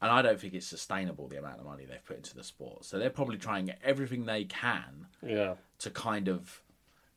[0.00, 2.84] and I don't think it's sustainable the amount of money they've put into the sport.
[2.84, 5.54] So they're probably trying everything they can Yeah.
[5.80, 6.62] to kind of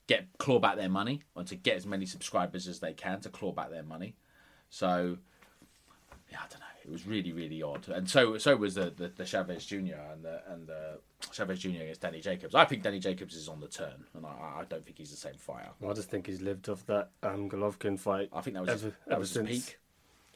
[0.08, 3.30] get claw back their money or to get as many subscribers as they can to
[3.30, 4.15] claw back their money.
[4.69, 5.17] So
[6.32, 6.65] yeah, I don't know.
[6.84, 9.78] It was really really odd, and so so was the the, the Chavez Jr.
[10.12, 10.97] and the and the
[11.32, 11.69] Chavez Jr.
[11.84, 12.56] against Danny Jacobs.
[12.56, 15.17] I think Danny Jacobs is on the turn, and I, I don't think he's the
[15.17, 15.69] same fighter.
[15.88, 18.30] I just think he's lived off that um, Golovkin fight.
[18.34, 19.78] I think that was his, ever, that ever was his peak.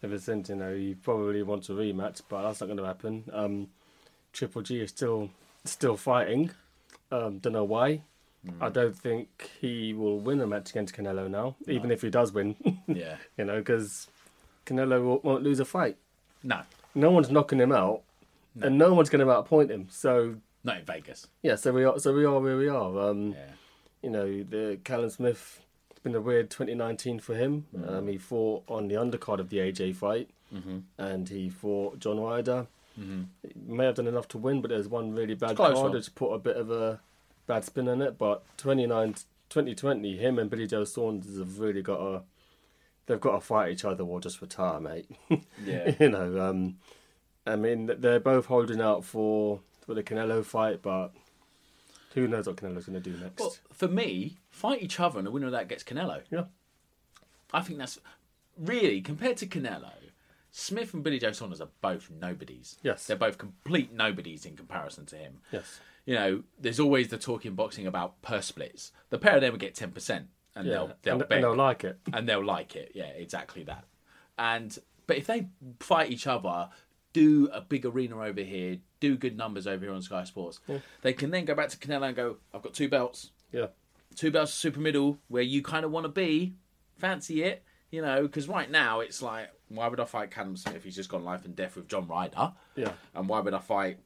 [0.04, 3.24] Ever since, you know, he probably wants a rematch, but that's not going to happen.
[3.34, 3.68] Um,
[4.34, 5.30] Triple G is still
[5.64, 6.52] still fighting.
[7.12, 8.02] Um, don't know why.
[8.48, 8.62] Hmm.
[8.64, 12.32] I don't think he will win a match against Canelo now, even if he does
[12.34, 12.56] win.
[12.88, 14.08] Yeah, you know, because
[14.68, 15.98] Canelo won't, won't lose a fight.
[16.44, 16.62] no,
[16.94, 18.02] No one's knocking him out,
[18.62, 19.88] and no one's going to outpoint him.
[19.90, 21.28] So not in Vegas.
[21.42, 21.98] yeah, so we are.
[22.00, 23.00] So we are where we are.
[23.10, 23.52] Um, Yeah,
[24.04, 25.62] you know, the Callum Smith.
[26.06, 27.66] Been a weird 2019 for him.
[27.88, 30.30] Um, he fought on the undercard of the AJ fight,
[31.00, 32.68] and he fought John Ryder.
[33.00, 33.24] Mm-hmm.
[33.42, 36.32] He may have done enough to win, but there's one really bad card that's put
[36.32, 37.02] a bit of a
[37.48, 38.20] bad spin on it.
[38.20, 39.16] But 29,
[39.50, 42.22] 2020, him and Billy Joe Saunders have really got a.
[43.08, 45.10] They've got to fight each other or just retire, mate.
[45.66, 45.96] Yeah.
[46.00, 46.78] you know, um,
[47.48, 51.14] I mean, they're both holding out for for the Canelo fight, but
[52.16, 53.40] who knows what Canelo's going to do next?
[53.40, 56.22] Well, for me, fight each other, and the winner of that gets Canelo.
[56.32, 56.46] yeah.
[57.54, 58.00] I think that's
[58.58, 59.92] really compared to Canelo.
[60.52, 62.78] Smith and Billy Joe Saunders are both nobodies.
[62.82, 63.06] Yes.
[63.06, 65.42] they're both complete nobodies in comparison to him.
[65.52, 65.80] Yes.
[66.06, 68.92] You know, there's always the talk in boxing about purse splits.
[69.10, 71.56] The pair of them would get ten percent, and Yeah, they'll they'll and, and they'll
[71.56, 72.00] like it.
[72.14, 72.92] and they'll like it.
[72.96, 73.84] Yeah, exactly that.
[74.38, 75.48] And but if they
[75.80, 76.70] fight each other,
[77.14, 80.60] do a big arena over here, do good numbers over here on Sky Sports,
[81.02, 83.68] they can then go back to Canelo and go, "I've got two belts, Yeah,
[84.16, 86.56] two belts super middle where you kind of want to be.
[86.98, 88.22] Fancy it, you know?
[88.22, 90.78] Because right now it's like, why would I fight Callum Smith?
[90.78, 92.54] if He's just gone life and death with John Ryder.
[92.78, 93.98] yeah, And why would I fight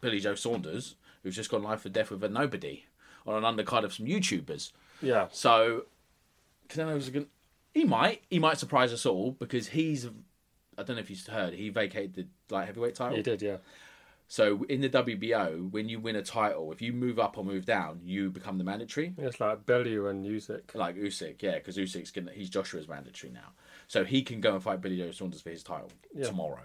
[0.00, 2.86] Billy Joe Saunders, who's just gone life and death with a nobody
[3.26, 4.72] on an undercard of some YouTubers?
[5.02, 5.28] yeah.
[5.32, 5.84] So
[6.70, 7.26] Canelo's going.
[7.74, 8.22] He might.
[8.30, 10.06] He might surprise us all because he's.
[10.76, 11.54] I don't know if you've heard.
[11.54, 13.16] He vacated the light heavyweight title.
[13.16, 13.42] He did.
[13.42, 13.56] Yeah,
[14.30, 17.64] So in the WBO, when you win a title, if you move up or move
[17.64, 19.14] down, you become the mandatory.
[19.16, 20.74] it's like Bellew and Usyk.
[20.74, 23.52] Like Usyk, yeah, because Usyk's gonna he's Joshua's mandatory now,
[23.86, 25.90] so he can go and fight Billy Joe Saunders for his title
[26.22, 26.64] tomorrow,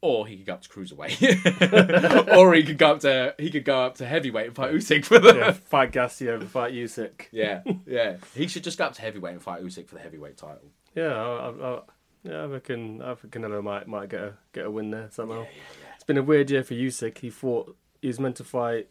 [0.00, 3.64] or he could go up to cruiserweight, or he could go up to he could
[3.64, 7.26] go up to heavyweight and fight Usyk for the Yeah, fight Gassi over fight Usyk.
[7.30, 8.16] yeah yeah.
[8.34, 10.72] He should just go up to heavyweight and fight Usyk for the heavyweight title.
[10.96, 11.80] Yeah, I, I, I,
[12.24, 12.42] yeah.
[12.42, 13.00] I reckon.
[13.02, 15.42] I reckon Canelo might might get a get a win there somehow.
[15.42, 17.18] It's been a weird year for Usyk.
[17.18, 17.76] He fought.
[18.02, 18.88] He was meant to fight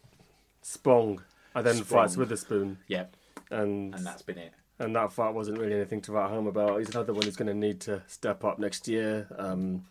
[0.62, 1.21] Spong,
[1.53, 3.06] and then fights Witherspoon, Yeah,
[3.51, 4.53] and and that's been it.
[4.80, 6.77] and that fight wasn't really anything to write home about.
[6.80, 9.27] He's another one who's going to need to step up next year.
[9.38, 9.86] Um,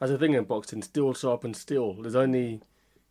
[0.00, 1.94] as a thing in boxing, still sharpens steel.
[1.94, 2.60] There's only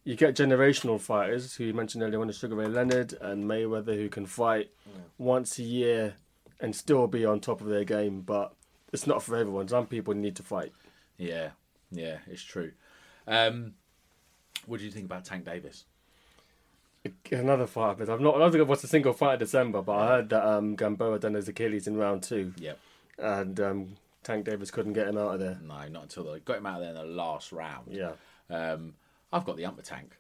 [0.04, 4.10] you get generational fighters who you mentioned earlier on, Sugar Ray Leonard and Mayweather, who
[4.10, 4.70] can fight
[5.18, 6.16] once a year
[6.60, 8.22] and still be on top of their game.
[8.22, 8.54] But
[8.92, 9.68] it's not for everyone.
[9.70, 10.74] Some people need to fight.
[11.18, 11.52] Yeah,
[11.92, 12.72] yeah, it's true.
[13.28, 13.74] Um,
[14.66, 15.86] what do you think about Tank Davis?
[17.32, 18.36] Another fight, I've not.
[18.36, 20.76] I don't think I've watched a single fight in December, but I heard that um,
[20.76, 22.78] Gamboa done his Achilles in round two, Yep.
[23.18, 25.58] and um, Tank Davis couldn't get him out of there.
[25.64, 27.88] No, not until they got him out of there in the last round.
[27.92, 28.12] Yeah,
[28.52, 28.94] Um,
[29.34, 30.16] I've got the ump tank.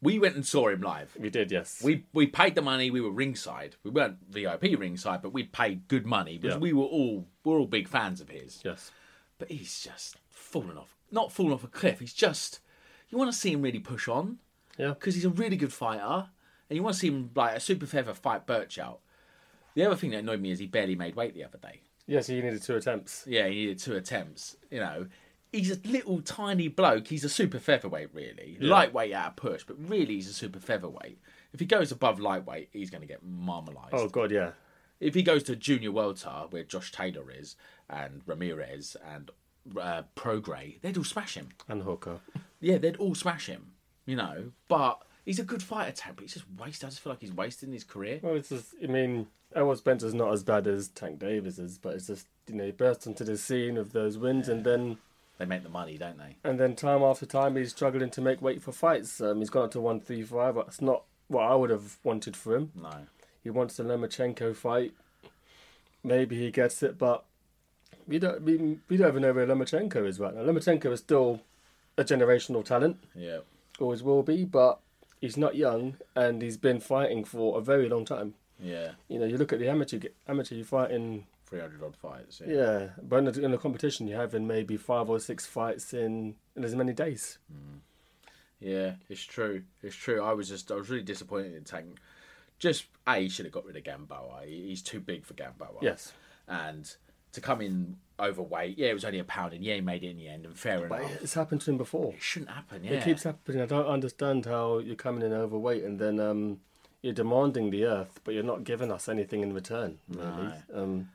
[0.00, 1.14] We went and saw him live.
[1.20, 1.50] we did.
[1.50, 2.90] Yes, We we paid the money.
[2.90, 3.76] We were ringside.
[3.84, 6.60] We weren't VIP ringside, but we paid good money because Yeah.
[6.60, 8.62] we were all we're all big fans of his.
[8.64, 8.90] yes.
[9.38, 10.93] But he's just fallen off.
[11.10, 12.00] Not fallen off a cliff.
[12.00, 12.60] He's just
[13.10, 14.38] you want to see him really push on
[14.78, 14.88] Yeah.
[14.88, 16.28] because he's a really good fighter,
[16.68, 19.00] and you want to see him like a super feather fight Birch out.
[19.74, 21.80] The other thing that annoyed me is he barely made weight the other day.
[22.06, 23.24] Yes, he needed two attempts.
[23.26, 24.56] Yeah, he needed two attempts.
[24.70, 25.06] You know,
[25.52, 27.08] he's a little tiny bloke.
[27.08, 28.56] He's a super featherweight, really.
[28.60, 31.18] Lightweight out of push, but really he's a super featherweight.
[31.52, 33.94] If he goes above lightweight, he's going to get marmalised.
[33.94, 34.50] Oh god, yeah.
[35.00, 37.56] If he goes to junior welter, where Josh Taylor is,
[37.88, 39.30] and Ramirez, and
[39.80, 41.48] uh, Prograis, they'd all smash him.
[41.68, 42.18] And Hooker.
[42.60, 43.72] Yeah, they'd all smash him,
[44.06, 44.52] you know.
[44.68, 46.86] But he's a good fighter, Tank, but he's just wasted.
[46.86, 48.20] I just feel like he's wasting his career.
[48.22, 51.94] Well, it's just, I mean, Errol Spencer's not as bad as Tank Davis is, but
[51.94, 54.98] it's just, you know, he burst onto the scene of those wins and then
[55.38, 56.36] They make the money, don't they?
[56.44, 59.20] and then time after time he's struggling to make weight for fights.
[59.20, 62.54] Um, he's gone up to 135, but it's not what I would have wanted for
[62.56, 62.72] him.
[62.74, 63.06] No.
[63.42, 64.92] He wants the Lomachenko fight.
[66.02, 67.24] Maybe he gets it, but
[68.06, 70.42] we don't, we, we don't even know where Lomachenko is right now.
[70.42, 71.40] Lomachenko is still
[71.96, 72.98] a generational talent.
[73.14, 73.38] Yeah.
[73.80, 74.80] always will be, but
[75.20, 78.34] he's not young and he's been fighting for a very long time.
[78.60, 78.92] Yeah.
[79.08, 82.40] You know, you look at the amateur amateur you fight in 300 odd fights.
[82.46, 85.92] yeah, but in the, in the competition you have in maybe five or six fights
[85.92, 87.38] in, in as many days.
[87.52, 87.80] Mm.
[88.60, 89.62] Yeah, it's true.
[89.82, 90.22] It's true.
[90.22, 91.98] I was just, I was really disappointed in Tank.
[92.58, 94.42] Just a, he should have got rid of Gamboa.
[94.46, 95.78] He's too big for Gamboa.
[95.82, 96.12] Yes.
[96.48, 96.96] and
[97.34, 100.10] to come in overweight, yeah, it was only a pound, and yeah, he made it
[100.10, 101.22] in the end, and fair But enough.
[101.22, 102.12] it's happened to him before.
[102.14, 102.82] It shouldn't happen.
[102.84, 103.60] Yeah, It keeps happening.
[103.60, 106.60] I don't understand how you're coming in overweight and then um,
[107.02, 109.98] you're demanding the earth, but you're not giving us anything in return.
[110.08, 110.52] Really.
[110.72, 111.08] Um,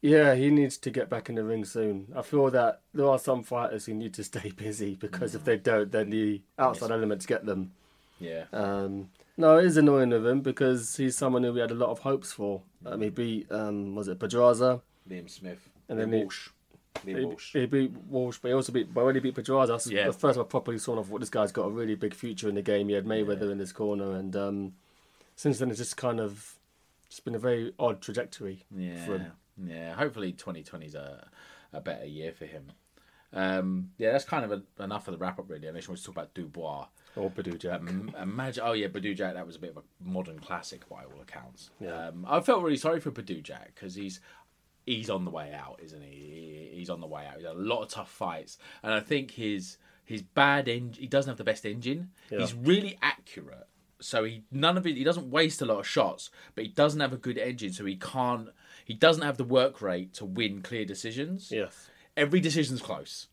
[0.00, 2.12] yeah, he needs to get back in the ring soon.
[2.14, 5.56] I feel that there are some fighters who need to stay busy because if they
[5.56, 7.72] don't, then the outside elements get them.
[8.20, 11.74] Yeah, Um, no, it is annoying of him because he's someone who we had a
[11.74, 12.62] lot of hopes for.
[12.84, 14.82] Um, he beat, um, was it Pedraza?
[15.08, 16.48] Liam Smith And and then then Walsh.
[17.04, 17.52] He, Liam Walsh.
[17.52, 20.06] he beat Walsh, but he also beat, but when he beat Pedraza, that's Yeah.
[20.06, 22.48] the first time I properly saw of what this guy's got a really big future
[22.48, 22.88] in the game.
[22.88, 24.72] He had Mayweather in his corner, and um,
[25.36, 26.56] since then it's just kind of
[27.08, 29.32] just been a very odd trajectory for Yeah, him.
[29.66, 29.94] yeah.
[29.94, 31.28] Hopefully, 2020 is a
[31.72, 32.72] a better year for him.
[33.32, 35.68] Um, yeah, that's kind of a, enough of the wrap up, really.
[35.68, 36.86] I just want to talk about Dubois.
[37.16, 37.80] Or Badou Jack.
[37.80, 39.34] Um, imagine, oh yeah, Badou Jack.
[39.34, 41.70] That was a bit of a modern classic by all accounts.
[41.80, 42.08] Yeah.
[42.08, 44.20] Um, I felt really sorry for Badou Jack because he's
[44.88, 46.08] he's on the way out, isn't he?
[46.10, 47.38] He- He's on the way out.
[47.38, 51.02] He's had a lot of tough fights, and I think his his bad engine.
[51.02, 52.10] He doesn't have the best engine.
[52.30, 52.38] Yeah.
[52.38, 53.66] He's really accurate,
[54.00, 54.96] so he none of it.
[54.96, 57.84] He doesn't waste a lot of shots, but he doesn't have a good engine, so
[57.84, 58.50] he can't.
[58.84, 61.90] He doesn't have the work rate to win clear decisions yes.
[62.16, 63.26] every decision's close.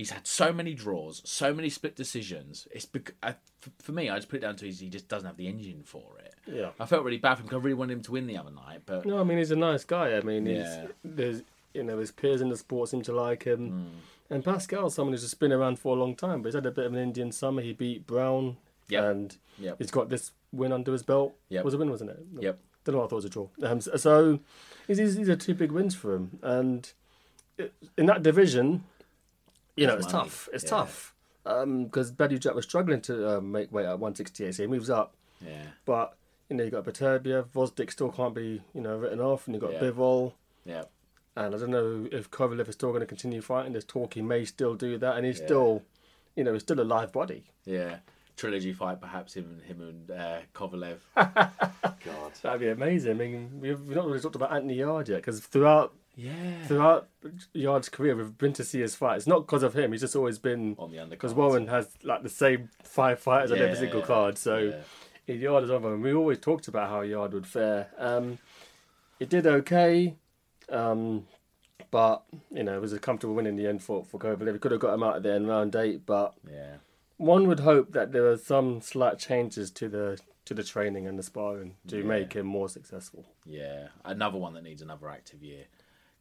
[0.00, 2.66] He's had so many draws, so many split decisions.
[2.70, 5.26] It's bec- I, for, for me, I just put it down to he just doesn't
[5.26, 6.34] have the engine for it.
[6.46, 6.70] Yeah.
[6.80, 8.50] I felt really bad for him 'cause I really wanted him to win the other
[8.50, 10.16] night, but No, I mean he's a nice guy.
[10.16, 10.80] I mean, Yeah.
[10.82, 11.42] he's, there's
[11.74, 14.34] you know his peers in the sport seem to like him, Hmm.
[14.34, 16.40] and Pascal's someone who's just been around for a long time.
[16.40, 17.60] But he's had a bit of an Indian summer.
[17.60, 18.56] He beat Brown,
[18.88, 19.04] Yep.
[19.04, 19.76] and Yep.
[19.78, 21.34] he's got this win under his belt.
[21.50, 21.60] Yep.
[21.60, 22.20] It was a win, wasn't it?
[22.40, 22.58] Yep.
[22.84, 23.00] Don't know.
[23.04, 23.48] I thought it was a draw.
[23.62, 24.40] Um, so- so
[24.86, 26.90] these these these are two big wins for him, and
[27.98, 28.84] in that division,
[29.80, 30.24] you know, it's money.
[30.24, 30.48] tough.
[30.52, 30.70] It's Yeah.
[30.70, 31.14] tough
[31.44, 35.14] because Badou Jack was struggling to uh, make weight at 168, so he moves up.
[35.44, 36.16] yeah, But
[36.48, 39.60] you know, you got Beterbiev, Gvozdyk still can't be you know written off, and you
[39.60, 39.80] got Yeah.
[39.80, 40.34] Bivol.
[40.64, 40.84] yeah,
[41.36, 43.72] And I don't know if Kovalev is still going to continue fighting.
[43.72, 45.46] There's talk he may still do that, and he's Yeah.
[45.46, 45.82] still,
[46.36, 47.44] you know, he's still a live body.
[47.64, 47.98] yeah.
[48.36, 51.00] Trilogy fight, perhaps him, him and uh, Kovalev.
[51.14, 53.10] God, That'd be amazing.
[53.10, 57.08] I mean, we've, we've not really talked about Anthony Yarde yet because throughout yeah, throughout
[57.54, 59.26] Yarde's career, we've been to see his fights.
[59.26, 61.10] Not because of him; he's just always been on the undercard.
[61.10, 64.38] because Warren has like the same five fighters on every single yeah, card.
[64.38, 64.72] So
[65.26, 65.34] yeah.
[65.34, 66.02] Yarde is of them.
[66.02, 67.88] We always talked about how Yard would fare.
[67.98, 68.38] Um,
[69.18, 70.16] it did okay,
[70.68, 71.26] um,
[71.90, 74.52] but you know it was a comfortable win in the end for for Kovalev.
[74.52, 76.76] We could have got him out at the end round eight, but yeah,
[77.16, 81.18] one would hope that there are some slight changes to the to the training and
[81.18, 82.02] the sparring to Yeah.
[82.04, 83.24] make him more successful.
[83.46, 83.88] yeah.
[84.04, 85.66] Another one that needs another active year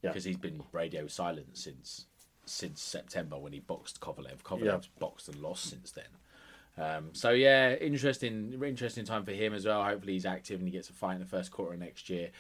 [0.02, 0.10] Yeah.
[0.12, 2.06] because he's been radio silent since
[2.46, 4.42] since September when he boxed Kovalev.
[4.44, 5.00] Kovalev's Yeah.
[5.00, 6.06] boxed and lost since then.
[6.78, 9.84] Um, so yeah, interesting, interesting time for him as well.
[9.84, 12.32] Hopefully he's active and he gets a fight in the first quarter of next year.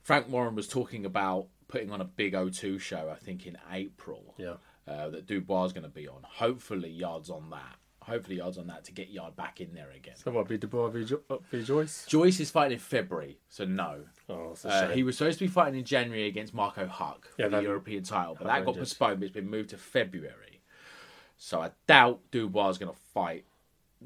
[0.00, 4.34] Frank Warren was talking about putting on a big O2 show, I think in April.
[4.36, 4.54] Yeah.
[4.88, 6.22] Uh, that Dubois is going to be on.
[6.24, 7.76] Hopefully Yarde's on that.
[8.06, 10.14] Hopefully odds on that to get Yarde back in there again.
[10.16, 10.48] So what?
[10.48, 12.06] Be Dubois v, jo- uh, v Joyce?
[12.06, 14.04] Joyce is fighting in February, so no.
[14.28, 14.96] Oh, it's a Uh, shame.
[14.96, 18.02] he was supposed to be fighting in January against Marco Huck Yeah, for the European
[18.04, 19.20] title, but that got postponed.
[19.20, 20.60] But it's been moved to February.
[21.36, 23.44] So I doubt Dubois is going to fight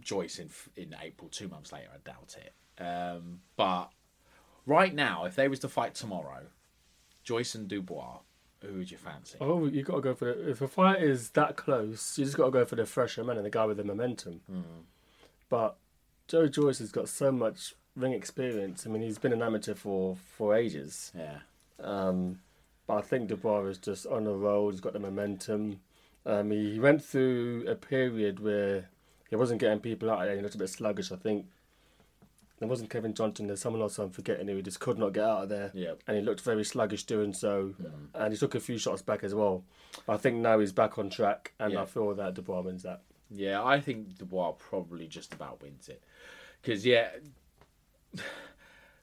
[0.00, 1.28] Joyce in in April.
[1.30, 2.52] Two months later, I doubt it.
[2.82, 3.88] Um, but
[4.66, 6.46] right now, if they was to fight tomorrow,
[7.24, 8.18] Joyce and Dubois,
[8.62, 9.36] who would you fancy?
[9.40, 10.50] Oh, you got to go for the.
[10.50, 13.36] If a fight is that close, you just got to go for the fresher man
[13.36, 14.40] and the guy with the momentum.
[15.48, 15.76] But
[16.28, 18.86] Joe Joyce has got so much ring experience.
[18.86, 21.12] I mean, he's been an amateur for for ages.
[21.16, 21.38] Yeah,
[21.80, 22.40] Um,
[22.86, 24.70] But I think Dubois is just on a roll.
[24.70, 25.80] He's got the momentum.
[26.24, 28.88] Um, he went through a period where
[29.30, 30.34] he wasn't getting people out there.
[30.36, 31.12] He looked a bit sluggish.
[31.12, 31.46] I think
[32.58, 33.46] there wasn't Kevin Johnson.
[33.46, 35.70] There's someone else I'm forgetting who he just could not get out of there.
[35.74, 35.92] Yeah.
[36.06, 37.74] And he looked very sluggish doing so.
[37.82, 37.92] Mm.
[38.14, 39.62] And he took a few shots back as well.
[40.08, 41.82] I think now he's back on track, and Yeah.
[41.82, 43.02] I feel that Dubois wins that.
[43.30, 46.02] Yeah, I think Dubois probably just about wins it.
[46.62, 47.08] Because, yeah,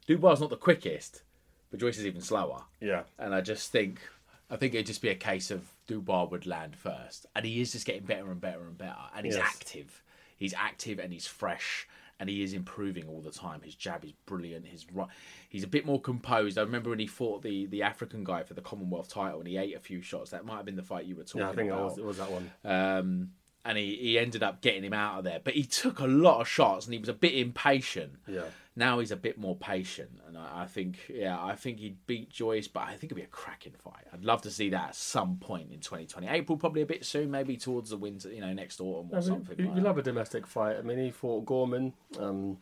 [0.07, 1.23] Dubois not the quickest,
[1.71, 2.63] but Joyce is even slower.
[2.79, 3.03] Yeah.
[3.17, 4.01] And I just think,
[4.49, 7.25] I think it'd just be a case of Dubois would land first.
[7.35, 8.95] And he is just getting better and better and better.
[9.15, 9.45] And he's Yes.
[9.45, 10.03] active.
[10.37, 11.87] He's active and he's fresh.
[12.19, 13.61] And he is improving all the time.
[13.63, 14.65] His jab is brilliant.
[14.67, 15.09] His right,
[15.49, 16.57] he's a bit more composed.
[16.57, 19.57] I remember when he fought the, the African guy for the Commonwealth title, and he
[19.57, 20.29] ate a few shots.
[20.29, 21.83] That might have been the fight you were talking Yeah, I think it about.
[21.83, 22.51] was, it was that one.
[22.63, 23.31] Um,
[23.65, 25.39] and he, he ended up getting him out of there.
[25.43, 28.13] But he took a lot of shots and he was a bit impatient.
[28.27, 28.43] Yeah.
[28.75, 30.19] Now he's a bit more patient.
[30.27, 33.23] And I, I think, yeah, I think he'd beat Joyce, but I think it'd be
[33.23, 34.05] a cracking fight.
[34.11, 36.27] I'd love to see that at some point in 2020.
[36.27, 39.19] April, probably a bit soon, maybe towards the winter, you know, next autumn or I
[39.19, 39.59] mean, something.
[39.59, 40.77] you, like you love a domestic fight.
[40.77, 41.93] I mean, he fought Gorman.
[42.19, 42.57] Um,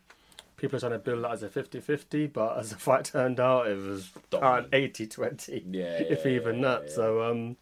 [0.58, 3.68] people are trying to build that as a 50-50, but as the fight turned out,
[3.68, 6.92] it was an 80-20, Yeah, if yeah, even that.
[6.92, 7.56] So, um,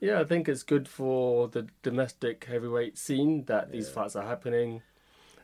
[0.00, 4.82] yeah, I think it's good for the domestic heavyweight scene that these fights are happening.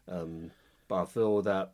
[0.08, 0.50] Um,
[0.88, 1.72] but I feel that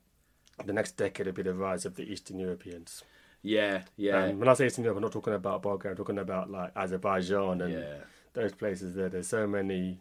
[0.66, 3.02] the next decade will be the rise of the Eastern Europeans.
[3.42, 4.24] Yeah, yeah.
[4.24, 5.92] Um, when I say Eastern Europe, I'm not talking about Bulgaria.
[5.92, 7.96] I'm talking about like Azerbaijan and Yeah.
[8.34, 9.08] those places there.
[9.08, 10.00] There's so many,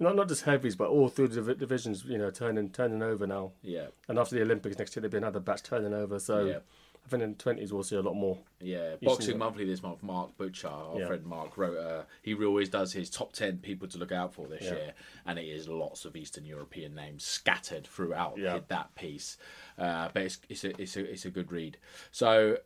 [0.00, 2.04] not not just heavies, but all through the divisions.
[2.04, 3.52] You know, turning turning over now.
[3.62, 3.86] Yeah.
[4.08, 6.18] And after the Olympics next year, there'll be another batch turning over.
[6.18, 6.58] So Yeah.
[7.04, 8.38] I think in the twenties we'll see a lot more.
[8.60, 9.36] Yeah, Boxing.
[9.36, 10.02] Monthly this month.
[10.02, 11.06] Mark Butcher, our Yeah.
[11.08, 11.76] friend Mark, wrote.
[11.76, 14.70] Uh, he always does his top ten people to look out for this Yeah.
[14.74, 14.94] year,
[15.26, 18.60] and it is lots of Eastern European names scattered throughout Yeah.
[18.68, 19.36] that piece.
[19.76, 21.76] Uh, but it's it's a, it's a it's a good read.
[22.12, 22.58] So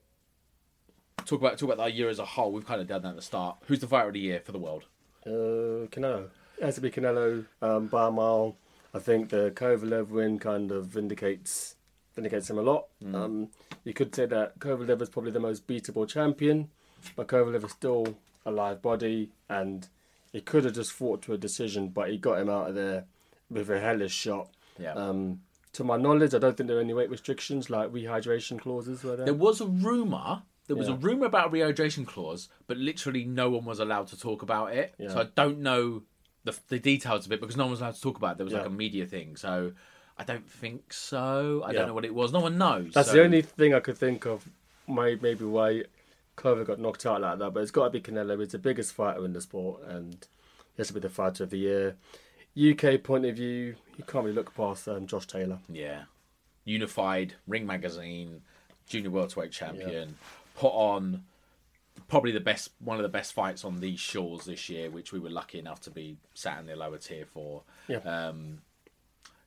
[1.25, 2.53] talk about talk about our year as a whole.
[2.53, 3.57] We've kind of done that at the start.
[3.67, 4.85] Who's the fighter of the year for the world?
[5.25, 6.29] Uh, Canelo.
[6.59, 8.57] It has to be Canelo um, by a mile.
[8.95, 11.76] I think the Kovalev win kind of vindicates
[12.17, 12.87] vindicates him a lot.
[13.15, 13.51] Um,
[13.85, 16.71] you could say that Kovalev is probably the most beatable champion,
[17.15, 19.87] but Kovalev is still a live body, and
[20.33, 23.05] he could have just fought to a decision, but he got him out of there
[23.49, 24.49] with a hellish shot.
[24.79, 24.95] Yeah.
[24.95, 25.43] Um,
[25.75, 29.15] to my knowledge, I don't think there are any weight restrictions like rehydration clauses were
[29.17, 29.27] there.
[29.27, 30.43] There was a rumor.
[30.67, 34.19] There was a rumor about a rehydration clause, but literally no one was allowed to
[34.19, 34.95] talk about it.
[34.99, 35.11] Yeah.
[35.11, 36.03] So I don't know
[36.43, 38.39] the, the details of it because no one was allowed to talk about it.
[38.39, 39.37] There was like a media thing.
[39.37, 39.73] So
[40.19, 41.63] I don't think so.
[41.65, 41.79] I Yeah.
[41.81, 42.33] don't know what it was.
[42.33, 42.95] No one knows.
[42.95, 44.49] That's so- the only thing I could think of,
[44.89, 45.85] may, maybe why
[46.37, 47.53] Clover got knocked out like that.
[47.53, 48.39] But it's got to be Canelo.
[48.41, 51.51] He's the biggest fighter in the sport, and he has to be the fighter of
[51.51, 51.97] the year.
[52.57, 55.59] UK point of view, you can't really look past um, Josh Taylor.
[55.69, 56.05] Yeah.
[56.65, 58.43] Unified, Ring Magazine,
[58.89, 60.17] Junior Welterweight Champion,
[60.57, 61.25] put on
[62.09, 65.19] probably the best, one of the best fights on these shores this year, which we
[65.19, 67.63] were lucky enough to be sat in the lower tier for.
[67.89, 67.99] Yeah.
[67.99, 68.63] Um,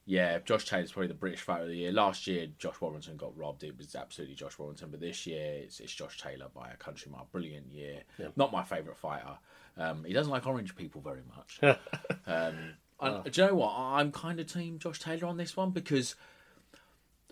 [0.09, 1.91] yeah, Josh Taylor's probably the British fighter of the year.
[1.91, 3.63] Last year, Josh Warrington got robbed.
[3.63, 7.11] It was absolutely Josh Warrington, but this year it's, it's Josh Taylor by a country
[7.11, 7.27] mile.
[7.31, 8.01] Brilliant year.
[8.35, 9.37] Not my favourite fighter.
[9.77, 11.59] Um, he doesn't like orange people very much.
[12.25, 12.55] um,
[12.99, 13.71] I, Do you know what?
[13.77, 16.15] I'm kind of team Josh Taylor on this one because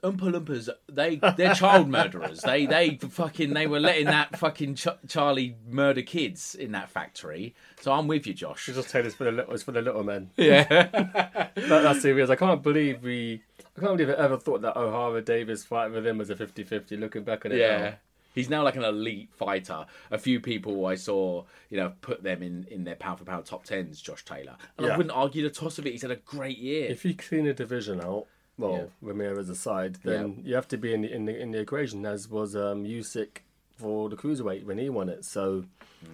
[0.04, 2.42] Oompa Loompas, they they're child murderers.
[2.42, 7.56] They they fucking they were letting that fucking Ch- Charlie murder kids in that factory.
[7.82, 8.68] So I'm with you, Josh.
[8.68, 10.30] Josh Taylor's for the little, it's for the little men.
[10.38, 10.64] Yeah.
[10.64, 12.30] that, that's serious.
[12.30, 13.42] I can't believe we.
[13.76, 17.00] I can't believe I ever thought that Ohara Davies fight with him was a 50-50.
[17.00, 17.78] Looking back on it, Yeah.
[17.78, 17.94] now.
[18.34, 19.88] He's now like an elite fighter.
[20.12, 23.46] A few people I saw, you know, put them in, in their pound for pound
[23.46, 24.56] top tens, Josh Taylor.
[24.78, 25.94] And I wouldn't argue the toss of it.
[25.94, 26.88] He's had a great year.
[26.88, 28.28] If you clean a division out,
[28.58, 32.06] well, Ramirez aside, then you have to be in the, in the in the equation,
[32.06, 33.40] as was um, Usyk
[33.78, 35.24] for the cruiserweight when he won it.
[35.26, 35.66] So,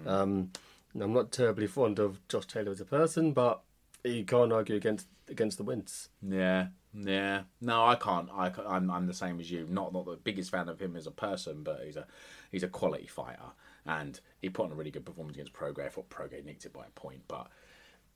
[0.06, 0.52] um,
[1.00, 3.62] I'm not terribly fond of Josh Taylor as a person, but
[4.04, 6.10] you can't argue against against the wins.
[6.22, 7.44] Yeah, yeah.
[7.62, 8.30] No, I can't.
[8.36, 9.66] I ca- I'm I'm the same as you.
[9.70, 12.06] Not not the biggest fan of him as a person, but he's a
[12.52, 13.52] he's a quality fighter,
[13.86, 15.86] and he put on a really good performance against Prograis.
[15.86, 17.48] I thought Prograis nicked it by a point, but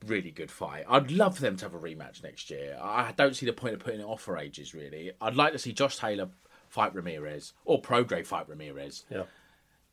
[0.06, 0.86] really good fight.
[0.88, 2.78] I'd love for them to have a rematch next year.
[2.82, 4.74] I don't see the point of putting it off for ages.
[4.74, 6.30] Really, I'd like to see Josh Taylor
[6.70, 9.24] fight Ramirez or Prograis fight Ramirez, Yeah,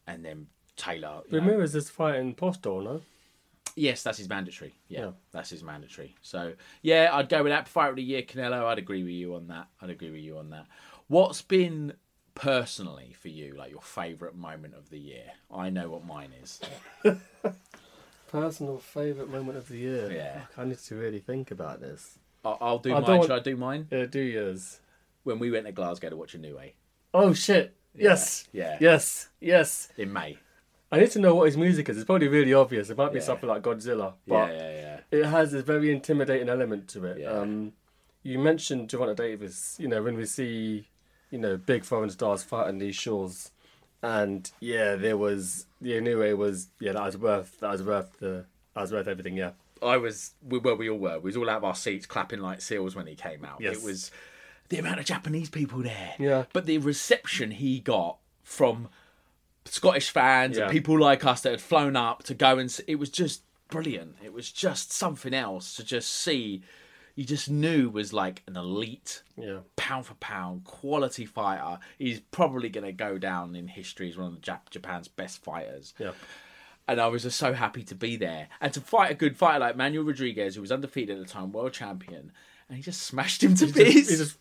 [0.07, 1.23] and then Taylor.
[1.31, 3.03] you know- Ramirez is fighting Postol, no?
[3.77, 4.75] Yes, that's his mandatory.
[4.89, 5.11] Yeah, Yeah.
[5.33, 6.15] that's his mandatory.
[6.23, 7.67] So yeah, I'd go with that.
[7.69, 8.65] Fight of the year, Canelo.
[8.67, 9.69] I'd agree with you on that.
[9.81, 10.67] I'd agree with you on that.
[11.09, 11.95] What's been
[12.35, 15.33] personally for you like your favourite moment of the year?
[15.51, 16.61] I know what mine is.
[18.35, 20.11] Personal favourite moment of the year.
[20.11, 20.41] Yeah.
[20.41, 22.19] Fuck, I need to really think about this.
[22.45, 23.05] I'll, I'll do I mine.
[23.05, 23.87] don't Should I do mine?
[23.93, 24.81] Yeah, do yours.
[25.23, 26.73] When we went to Glasgow to watch Inoue
[27.15, 27.77] Oh shit!
[27.97, 28.49] Yes.
[28.53, 28.77] Yeah.
[28.81, 29.29] Yes.
[29.41, 29.89] Yes.
[29.97, 30.39] in May.
[30.91, 31.97] I need to know what his music is.
[31.97, 32.91] It's probably really obvious.
[32.91, 33.25] It might be Yeah.
[33.25, 35.01] something like Godzilla, Yeah, but yeah, yeah.
[35.13, 37.21] it has a very intimidating element to it.
[37.21, 37.31] Yeah.
[37.31, 37.73] Um,
[38.25, 39.77] you mentioned Gervonta Davis.
[39.79, 40.89] You know, when we see,
[41.31, 43.53] you know, big foreign stars fighting these shores,
[44.05, 48.45] and yeah, there was the Inoue was yeah that was worth that was worth the
[48.75, 49.37] that was worth everything.
[49.37, 49.53] Yeah,
[49.83, 51.19] I was, we, well, we all were.
[51.19, 53.61] We was all out of our seats clapping like seals when he came out.
[53.61, 53.77] Yes.
[53.79, 54.11] It was
[54.69, 56.15] the amount of Japanese people there.
[56.19, 56.45] Yeah.
[56.53, 58.89] But the reception he got from
[59.65, 60.65] Scottish fans Yeah.
[60.65, 63.43] and people like us that had flown up to go and see, it was just
[63.69, 64.17] brilliant.
[64.25, 66.63] It was just something else to just see.
[67.15, 69.59] You just knew was like an elite yeah.
[69.77, 71.79] pound for pound quality fighter.
[71.99, 75.95] He's probably going to go down in history as one of Jap- Japan's best fighters.
[75.99, 76.13] Yeah.
[76.89, 79.61] And I was just so happy to be there and to fight a good fighter
[79.61, 82.33] like Manuel Rodriguez, who was undefeated at the time, world champion,
[82.69, 84.11] and he just smashed him to bits.
[84.11, 84.37] he just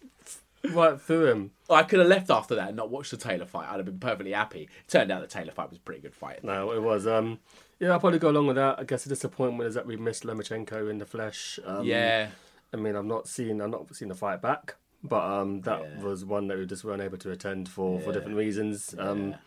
[0.71, 1.51] right through him.
[1.69, 3.69] I could have left after that and not watched the Taylor fight.
[3.69, 4.69] I'd have been perfectly happy.
[4.87, 6.43] Turned out the Taylor fight was a pretty good fight.
[6.43, 7.07] No, it was.
[7.07, 7.39] Um,
[7.79, 8.79] yeah, I'll probably go along with that.
[8.79, 11.59] I guess the disappointment is that we missed Lomachenko in the flesh.
[11.65, 12.29] Um, yeah,
[12.73, 16.01] I mean, I've not seen, I've not seen the fight back, but um, that Yeah.
[16.03, 18.95] was one that we just weren't able to attend for, for different reasons.
[18.97, 19.37] Um, Yeah.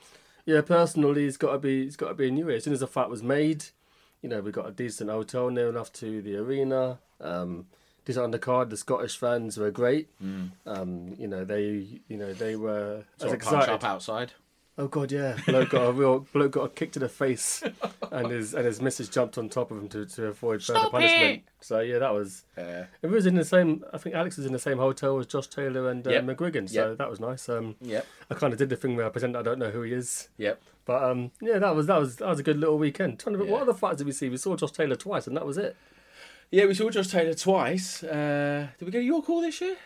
[0.47, 2.57] yeah, personally, it's got to be, it's got to be Inoue.
[2.57, 3.65] As soon as the fight was made,
[4.23, 6.99] you know, we got a decent hotel near enough to the arena.
[7.21, 7.67] Um,
[8.05, 8.71] decent undercard.
[8.71, 10.09] The Scottish fans were great.
[10.67, 13.75] Um, you know, they, you know, they were as sort of punch excited.
[13.75, 14.33] up outside.
[14.79, 15.39] Oh god, yeah.
[15.47, 17.63] Bloke got a real bloke got a kick to the face,
[18.13, 20.93] and his and his missus jumped on top of him to, to avoid further Stop
[20.93, 21.37] punishment.
[21.37, 21.43] it!
[21.61, 22.45] So yeah, that was.
[22.59, 22.85] Yeah.
[23.01, 23.85] It was in the same.
[23.95, 26.25] I think Alex was in the same hotel as Josh Taylor and uh, Yep.
[26.25, 26.99] McGuigan, so Yep.
[26.99, 27.49] that was nice.
[27.49, 28.07] Um, Yep.
[28.31, 30.29] I kind of did the thing where I pretend I don't know who he is,
[30.37, 30.61] Yep.
[30.85, 33.19] but um, yeah, that was that was that was a good little weekend.
[33.19, 34.29] Trying to think, what other fights did we see?
[34.29, 35.75] We saw Josh Taylor twice, and that was it.
[36.51, 38.05] Yeah, we saw Josh Taylor twice.
[38.05, 39.77] Uh, did we go to York Hall this year?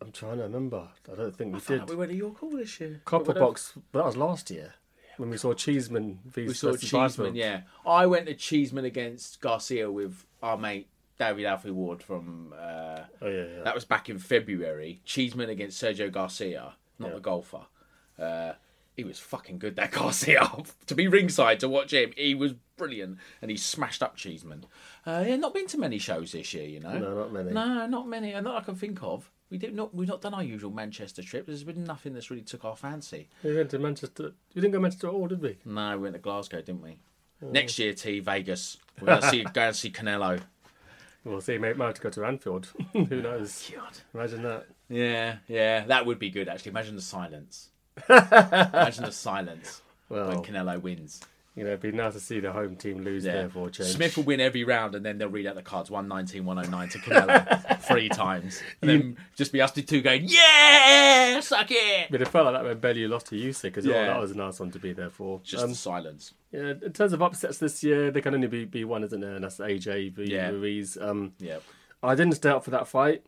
[0.00, 0.88] I'm trying to remember.
[1.10, 1.88] I don't think we I did.
[1.88, 3.00] we went to York Hall this year.
[3.04, 4.74] Copper box, that was last year
[5.16, 6.18] when we saw Cheeseman.
[6.34, 7.62] We saw Cheeseman, yeah.
[7.86, 12.52] I went to Cheeseman against Garcia with our mate David Alfie Ward from.
[12.58, 13.62] Uh, Oh yeah, yeah.
[13.64, 15.00] That was back in February.
[15.04, 17.14] Cheeseman against Sergio Garcia, not Yeah.
[17.14, 17.62] the golfer.
[18.18, 18.52] Uh,
[18.96, 20.50] he was fucking good, that Garcia.
[20.86, 23.18] to be ringside to watch him, he was brilliant.
[23.42, 24.64] And he smashed up Cheeseman.
[25.06, 26.98] Uh, yeah, not been to many shows this year, you know.
[26.98, 27.52] No, not many.
[27.52, 28.32] No, not many.
[28.32, 29.30] And not I can think of.
[29.50, 29.94] We did not.
[29.94, 31.46] We've not done our usual Manchester trip.
[31.46, 33.28] There's been nothing that's really took our fancy.
[33.44, 34.32] We went to Manchester.
[34.54, 35.58] We didn't go to Manchester at all, did we?
[35.64, 36.96] No, we went to Glasgow, didn't we?
[37.42, 37.50] Oh.
[37.50, 38.78] Next year, T Vegas.
[39.00, 40.40] We're gonna see go and see Canelo.
[41.24, 41.58] We'll see.
[41.58, 42.66] Maybe might have to go to Anfield.
[42.92, 43.70] Who oh knows?
[43.74, 43.98] God.
[44.14, 44.66] Imagine that.
[44.88, 46.70] Yeah, yeah, that would be good actually.
[46.70, 47.70] Imagine the silence.
[48.08, 51.20] Imagine the silence when Well, Canelo wins.
[51.56, 53.32] You know, it'd be nice to see the home team lose Yeah.
[53.32, 53.88] there for a change.
[53.90, 56.98] Smith will win every round and then they'll read out the cards 119, 109 to
[56.98, 58.62] Canelo three times.
[58.82, 62.08] And then just be us two going, Yeah, suck it.
[62.10, 63.96] But it felt like that when Bellew lost to Usyk as well.
[63.96, 64.06] Yeah.
[64.08, 65.40] That was a nice one to be there for.
[65.42, 66.34] Just Um, silence.
[66.52, 69.34] yeah, in terms of upsets this year, there can only be, be one, isn't there?
[69.34, 70.50] And that's AJ v Yeah.
[70.50, 70.98] Ruiz.
[71.00, 71.58] Um, Yeah.
[72.02, 73.24] I didn't stay up for that fight.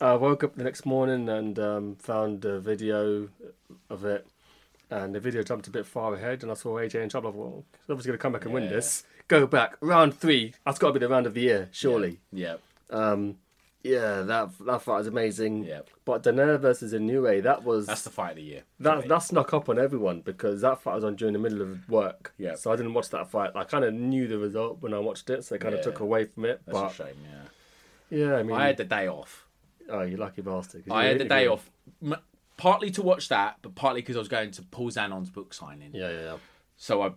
[0.00, 3.28] I woke up the next morning and um, found a video
[3.90, 4.26] of it,
[5.02, 7.30] and the video jumped a bit far ahead, and I saw AJ in trouble.
[7.30, 9.04] I thought, well, he's obviously going to come back and win this.
[9.28, 10.54] Go back round three.
[10.66, 12.20] That's got to be the round of the year, surely.
[12.32, 12.56] Yeah.
[12.90, 13.36] Um,
[13.82, 15.64] yeah, that that fight was amazing.
[15.64, 15.80] Yeah.
[16.06, 18.62] But Donaire versus Inoue, that was That's the fight of the year.
[18.80, 19.08] that me.
[19.08, 22.32] that snuck up on everyone because that fight was on during the middle of work.
[22.38, 22.54] Yeah.
[22.54, 23.50] So I didn't watch that fight.
[23.54, 25.84] I kind of knew the result when I watched it, so it kind of Yeah.
[25.84, 26.62] took away from it.
[26.66, 27.16] That's but a shame,
[28.10, 28.18] yeah.
[28.26, 29.46] yeah, I mean, I had the day off.
[29.90, 30.84] oh, you lucky bastard!
[30.90, 31.70] I you- had the you- day off.
[32.56, 35.90] Partly to watch that, but partly because I was going to Paul Zanon's book signing.
[35.92, 36.36] Yeah, yeah, yeah.
[36.76, 37.12] So I,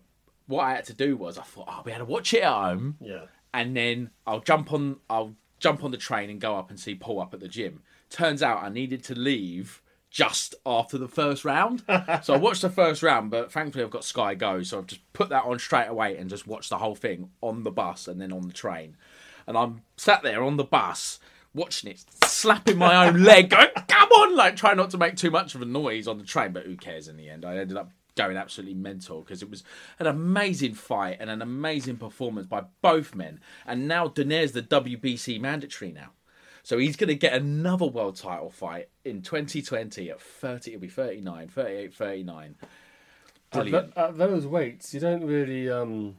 [0.47, 2.51] what I had to do was I thought, oh, we had to watch it at
[2.51, 2.97] home.
[2.99, 3.25] Yeah.
[3.53, 6.95] and then I'll jump on I'll jump on the train and go up and see
[6.95, 7.81] Paul up at the gym.
[8.09, 11.83] Turns out I needed to leave just after the first round.
[12.23, 15.01] so I watched the first round, but thankfully I've got Sky Go, so I've just
[15.13, 18.21] put that on straight away and just watched the whole thing on the bus and
[18.21, 18.95] then on the train.
[19.45, 21.19] And I'm sat there on the bus
[21.53, 25.31] watching it, slapping my own leg, going, come on, like trying not to make too
[25.31, 27.45] much of a noise on the train, but who cares in the end?
[27.45, 29.63] I ended up going absolutely mental because it was
[29.99, 33.39] an amazing fight and an amazing performance by both men.
[33.65, 36.11] And now Donaire's the WBC mandatory now.
[36.63, 40.89] So he's going to get another world title fight in 2020 at 30, it'll be
[40.89, 42.55] 39, 38, 39.
[42.59, 42.69] At,
[43.51, 43.93] Brilliant.
[43.95, 46.17] at those weights, you don't really um,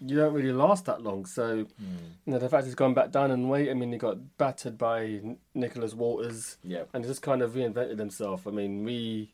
[0.00, 1.24] you don't really last that long.
[1.26, 1.96] So Hmm.
[2.24, 3.70] you know the fact he's gone back down and weight.
[3.70, 5.20] I mean, he got battered by
[5.54, 6.58] Nicholas Walters.
[6.62, 6.84] Yeah.
[6.92, 8.46] and he just kind of reinvented himself.
[8.46, 9.32] I mean, we,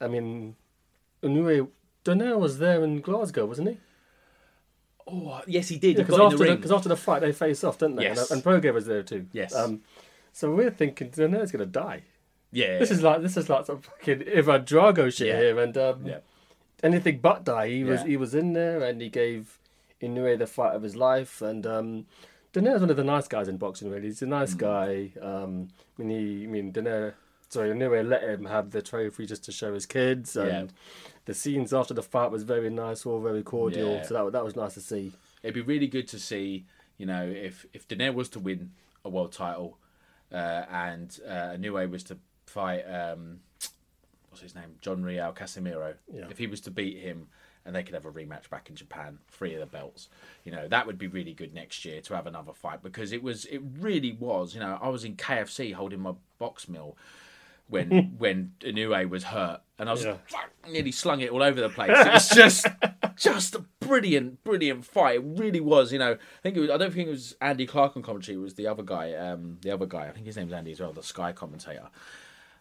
[0.00, 0.56] I mean,
[1.22, 1.68] Inoue
[2.04, 3.78] Donaire was there in Glasgow, wasn't he?
[5.06, 5.96] Oh, yes, he did.
[5.96, 6.60] Because in after the the, ring.
[6.62, 8.02] 'cause after the fight they face off, don't they?
[8.04, 8.30] Yes.
[8.30, 9.26] And, and Proge was there too.
[9.32, 9.54] Yes.
[9.54, 9.80] Um,
[10.32, 12.02] so we're thinking Donaire's going to die.
[12.52, 12.78] yeah.
[12.78, 15.38] This is like this is like some fucking Ivan Drago shit Yeah.
[15.40, 16.18] here, and um, Yeah.
[16.82, 17.68] anything but die.
[17.68, 19.58] He was he was in there and he gave
[20.02, 21.42] Inoue the fight of his life.
[21.42, 22.06] And um,
[22.52, 23.90] Donaire's one of the nice guys in boxing.
[23.90, 24.58] Really, he's a nice Mm.
[24.58, 25.12] guy.
[25.20, 25.68] Um,
[25.98, 27.14] I mean, he, I mean, Donaire.
[27.50, 30.36] Sorry, Inoue let him have the trophy just to show his kids.
[30.36, 30.66] And Yeah.
[31.24, 33.92] the scenes after the fight was very nice, all very cordial.
[33.94, 34.02] Yeah.
[34.02, 35.12] So that that was nice to see.
[35.42, 36.66] It'd be really good to see,
[36.98, 38.72] you know, if if Donaire was to win
[39.04, 39.78] a world title,
[40.30, 43.40] uh, and uh, Inoue was to fight, um,
[44.28, 45.94] what's his name, John Riel Casimero.
[46.12, 46.26] Yeah.
[46.28, 47.28] If he was to beat him,
[47.68, 50.08] and they could have a rematch back in Japan, three of the belts.
[50.42, 53.22] You know, that would be really good next year to have another fight because it
[53.22, 54.54] was, it really was.
[54.54, 56.96] You know, I was in KFC holding my box meal.
[57.68, 60.16] When when Inoue was hurt, and I was Yeah.
[60.70, 61.90] nearly slung it all over the place.
[61.90, 62.66] It was just
[63.16, 65.16] just a brilliant, brilliant fight.
[65.16, 65.92] It really was.
[65.92, 66.70] You know, I think it was.
[66.70, 68.38] I don't think it was Andy Clark on commentary.
[68.38, 69.12] It was the other guy.
[69.12, 70.06] Um, the other guy.
[70.08, 71.90] I think his name's Andy as well, the Sky commentator,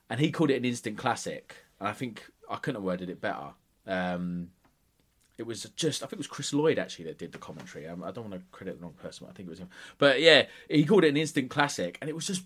[0.09, 1.55] and he called it an instant classic.
[1.79, 3.51] And I think I couldn't have worded it better.
[3.85, 4.49] Um,
[5.38, 6.01] it was just.
[6.01, 7.88] I think it was Chris Lloyd actually that did the commentary.
[7.88, 9.25] Um, I don't want to credit the wrong person.
[9.27, 9.69] But I think it was him.
[9.97, 12.43] But yeah, he called it an instant classic, and it was just.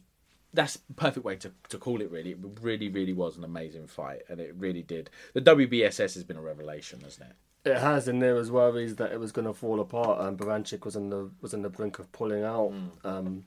[0.53, 2.11] That's perfect way to, to call it.
[2.11, 5.09] Really, it really, really was an amazing fight, and it really did.
[5.33, 7.69] The WBSS has been a revelation, hasn't it?
[7.69, 10.19] It has, and there was worries that it was going to fall apart.
[10.19, 12.73] And Baranchyk was on the was on the brink of pulling out.
[12.73, 12.89] Mm.
[13.05, 13.45] Um,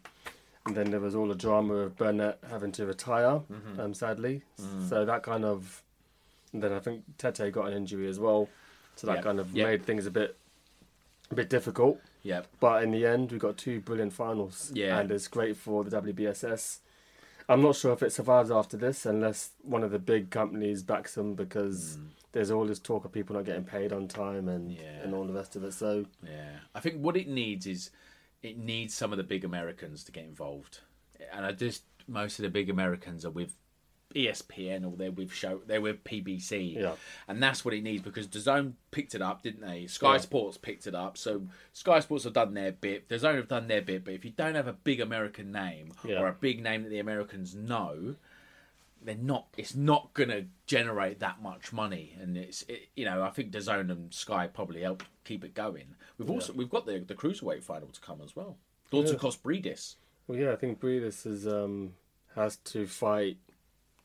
[0.65, 3.81] and then there was all the drama of Burnett having to retire, Mm-hmm.
[3.81, 4.41] um, sadly.
[4.59, 4.89] Mm.
[4.89, 5.83] So that kind of,
[6.55, 8.49] and then I think Tete got an injury as well.
[8.97, 9.67] So that Yep, kind of yep.
[9.69, 10.37] made things a bit,
[11.31, 12.01] a bit difficult.
[12.23, 12.47] Yep.
[12.61, 14.71] But in the end, we got two brilliant finals.
[14.75, 14.99] Yeah.
[15.01, 16.79] and it's great for the WBSS.
[17.49, 21.15] I'm not sure if it survives after this unless one of the big companies backs
[21.15, 21.99] them because
[22.33, 24.77] there's all this talk of people not getting paid on time and Mm.
[24.81, 25.03] Yeah.
[25.03, 25.73] and all the rest of it.
[25.75, 27.91] So Yeah, I think what it needs is
[28.43, 30.81] it needs some of the big Americans to get involved,
[31.33, 33.55] and I just most of the big Americans are with
[34.15, 36.95] ESPN or they're with show they're with PBC, Yeah.
[37.29, 39.87] and that's what it needs because DAZN picked it up, didn't they?
[39.87, 40.19] Sky Yeah.
[40.19, 43.09] Sports picked it up, so Sky Sports have done their bit.
[43.09, 46.21] DAZN have done their bit, but if you don't have a big American name Yeah.
[46.21, 48.17] or a big name that the Americans know,
[49.03, 49.49] they're not.
[49.59, 53.51] It's not going to generate that much money, and it's it, you know I think
[53.53, 55.95] DAZN and Sky probably help keep it going.
[56.19, 58.57] We've also we've got the the cruiserweight final to come as well.
[58.93, 59.97] Dorticos Briedis.
[60.27, 61.95] well, yeah, I think Briedis is um
[62.35, 63.37] has to fight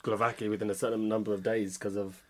[0.04, 2.22] Glowacki within a certain number of days because of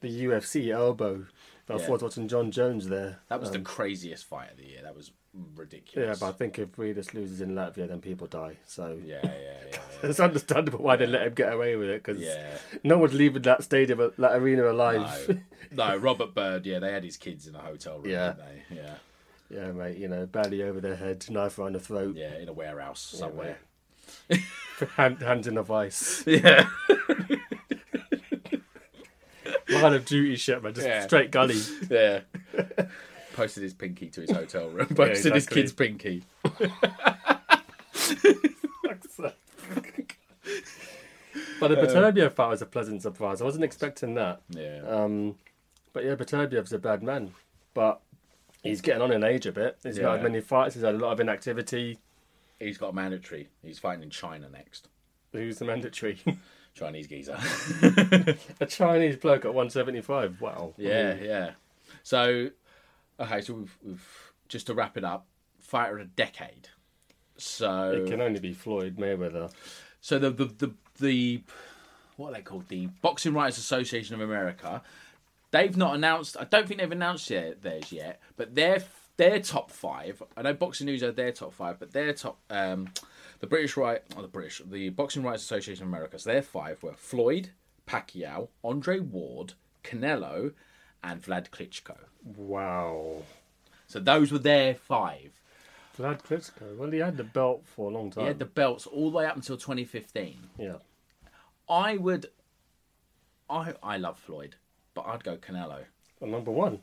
[0.00, 1.26] the UFC elbow.
[1.68, 1.78] I Yeah.
[1.86, 3.18] thought watching Jon Jones there.
[3.28, 4.82] That was the Um, craziest fight of the year.
[4.82, 5.10] That was
[5.56, 6.06] ridiculous.
[6.06, 8.56] yeah, but I think if Briedis loses in Latvia, then people die.
[8.66, 9.80] So yeah, yeah, yeah, yeah.
[10.10, 12.58] it's understandable why they let him get away with it because Yeah.
[12.84, 15.28] no one's leaving that stadium, that arena alive.
[15.72, 16.64] No, no, Robert Bird.
[16.66, 18.34] Yeah, they had his kids in a hotel room, Yeah.
[18.34, 18.76] didn't they?
[18.76, 18.94] Yeah,
[19.50, 22.52] Yeah, mate, you know, barely over their head, knife around the throat, yeah, in a
[22.52, 23.58] warehouse somewhere.
[24.96, 26.22] hand, hands in a vice.
[26.26, 26.68] Yeah,
[29.68, 31.04] Line of duty shit, man, just Yeah.
[31.06, 31.56] straight gully.
[31.90, 32.20] yeah.
[33.34, 34.86] Posted his pinky to his hotel room.
[34.86, 35.62] Posted his exactly.
[35.62, 36.24] kid's pinky.
[41.60, 43.40] but the Beterbiev fight was a pleasant surprise.
[43.40, 44.40] I wasn't expecting that.
[44.50, 44.80] Yeah.
[44.86, 45.36] Um,
[45.92, 47.32] but yeah, Beterbiev's a bad man,
[47.74, 48.00] but
[48.62, 49.78] he's getting on in age a bit.
[49.82, 50.12] He's not Yeah.
[50.16, 50.74] had many fights.
[50.74, 51.98] He's had a lot of inactivity.
[52.58, 53.48] He's got a mandatory.
[53.62, 54.88] He's fighting in China next.
[55.32, 56.18] Who's the mandatory?
[56.74, 57.38] Chinese geezer.
[58.60, 60.40] a Chinese bloke at 175.
[60.40, 60.74] Wow.
[60.76, 61.50] Yeah, yeah.
[62.02, 62.50] So,
[63.18, 65.26] okay, so we've, we've just to wrap it up,
[65.58, 66.68] fighter of a decade.
[67.38, 69.52] So It can only be Floyd Mayweather.
[70.00, 71.42] So the the the, the
[72.16, 72.68] what are they called?
[72.68, 74.82] The Boxing Writers Association of America.
[75.50, 76.36] They've not announced.
[76.38, 78.20] I don't think they've announced yet, theirs yet.
[78.36, 78.82] But their
[79.16, 80.22] their top five.
[80.36, 82.38] I know Boxing News are their top five, but their top.
[82.50, 82.88] Um,
[83.40, 86.18] the British right, or the British, the Boxing Rights Association of America.
[86.18, 87.50] So their five were Floyd,
[87.86, 89.52] Pacquiao, Andre Ward,
[89.84, 90.52] Canelo,
[91.04, 91.96] and Vlad Klitschko.
[92.36, 93.22] Wow.
[93.86, 95.32] So those were their five.
[95.98, 96.76] Vlad Klitschko.
[96.76, 98.24] Well, he had the belt for a long time.
[98.24, 100.36] He had the belts all the way up until 2015.
[100.58, 100.76] Yeah.
[101.68, 102.26] I would.
[103.48, 104.56] I I love Floyd,
[104.94, 105.84] but I'd go Canelo
[106.20, 106.80] Well, number one.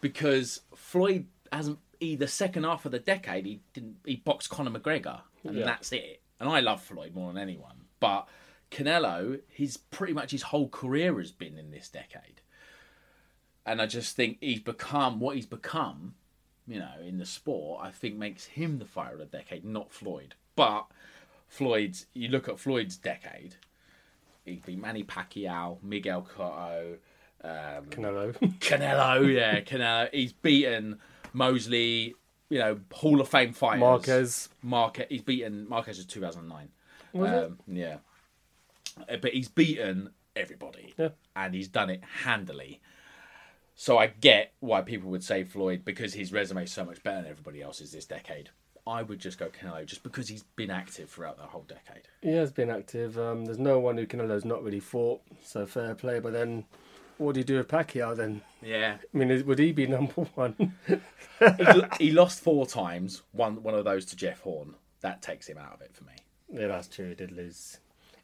[0.00, 1.78] because Floyd hasn't.
[1.98, 3.96] He the second half of the decade he didn't.
[4.04, 5.64] He boxed Conor McGregor, and Yeah.
[5.64, 6.22] that's it.
[6.38, 8.26] And I love Floyd more than anyone, but
[8.70, 12.40] Canelo, his pretty much his whole career has been in this decade,
[13.66, 16.14] and I just think he's become what he's become.
[16.66, 19.92] You know, in the sport, I think makes him the fighter of the decade, not
[19.92, 20.34] Floyd.
[20.54, 20.86] But
[21.48, 22.06] Floyd's.
[22.14, 23.56] You look at Floyd's decade.
[24.44, 26.96] He'd be Manny Pacquiao, Miguel Cotto,
[27.42, 28.32] um, Canelo.
[28.60, 30.08] Canelo, yeah, Canelo.
[30.14, 31.00] He's beaten
[31.32, 32.14] Mosley,
[32.48, 33.80] you know, Hall of Fame fighters.
[33.80, 34.48] Marquez.
[34.62, 35.06] Marquez.
[35.08, 36.68] He's beaten Marquez in 2009.
[37.12, 37.44] Was it?
[37.44, 37.96] um, Yeah.
[39.08, 40.94] Uh, But he's beaten everybody.
[40.98, 41.10] Yeah.
[41.36, 42.80] And he's done it handily.
[43.74, 47.22] So I get why people would say Floyd because his resume is so much better
[47.22, 48.50] than everybody else's this decade.
[48.86, 52.02] I would just go Canelo just because he's been active throughout the whole decade.
[52.22, 53.18] He has been active.
[53.18, 56.18] Um, there's no one who Canelo's not really fought, so fair play.
[56.18, 56.64] But then,
[57.20, 58.40] what do you do with Pacquiao then?
[58.62, 60.74] Yeah, I mean, would he be number one?
[61.98, 63.22] he lost four times.
[63.32, 64.74] One one of those to Jeff Horn.
[65.00, 66.12] That takes him out of it for me.
[66.52, 67.08] yeah, that's true.
[67.10, 67.78] He did lose.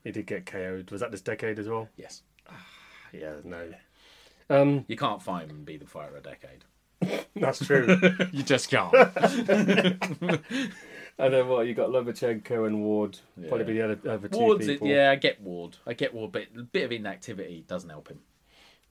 [0.05, 0.91] He did get KO'd.
[0.91, 1.89] Was that this decade as well?
[1.97, 2.23] Yes,
[3.13, 3.73] Yeah, no.
[4.49, 6.65] Um, you can't find him and be the fighter of a decade.
[7.37, 7.99] that's true.
[8.33, 8.95] You just can't.
[11.19, 11.67] and then what?
[11.67, 13.19] You got Lomachenko and Ward.
[13.49, 14.89] Probably be the other, other two Ward's it, people.
[14.89, 15.79] yeah, I get Ward.
[15.87, 18.21] I get Ward, but a bit of inactivity doesn't help him.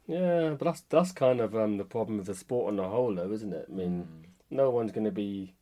[0.08, 3.14] Yeah, but that's that's kind of um, the problem with the sport on the whole,
[3.16, 3.68] though, isn't it?
[3.72, 4.56] I mean, Hmm.
[4.56, 5.54] no one's going to be.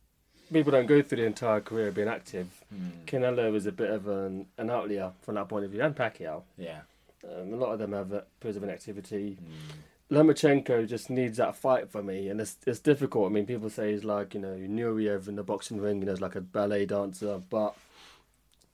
[0.52, 2.48] People don't go through the entire career being active.
[2.70, 2.88] Hmm.
[3.06, 6.42] Canelo is a bit of an, an outlier from that point of view, and Pacquiao.
[6.58, 6.80] Yeah,
[7.24, 9.38] Um, a lot of them have periods of inactivity.
[9.40, 10.14] Hmm.
[10.14, 13.30] Lomachenko just needs that fight for me, and it's it's difficult.
[13.30, 16.12] I mean, people say he's like you know Nureyev in the boxing ring, you know,
[16.12, 17.74] he's like a ballet dancer, but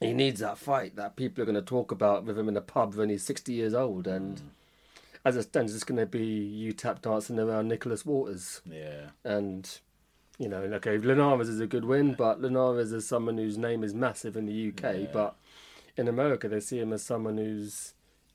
[0.01, 2.61] he needs that fight that people are going to talk about with him in the
[2.61, 4.41] pub when he's sixty years old, and
[5.25, 9.79] as it stands, it's going to be you tap dancing around Nicholas Walters, yeah, and
[10.39, 13.93] you know, okay, Linares is a good win, but Linares is someone whose name is
[13.93, 15.37] massive in the UK, but
[15.97, 17.95] in America they see him as someone who's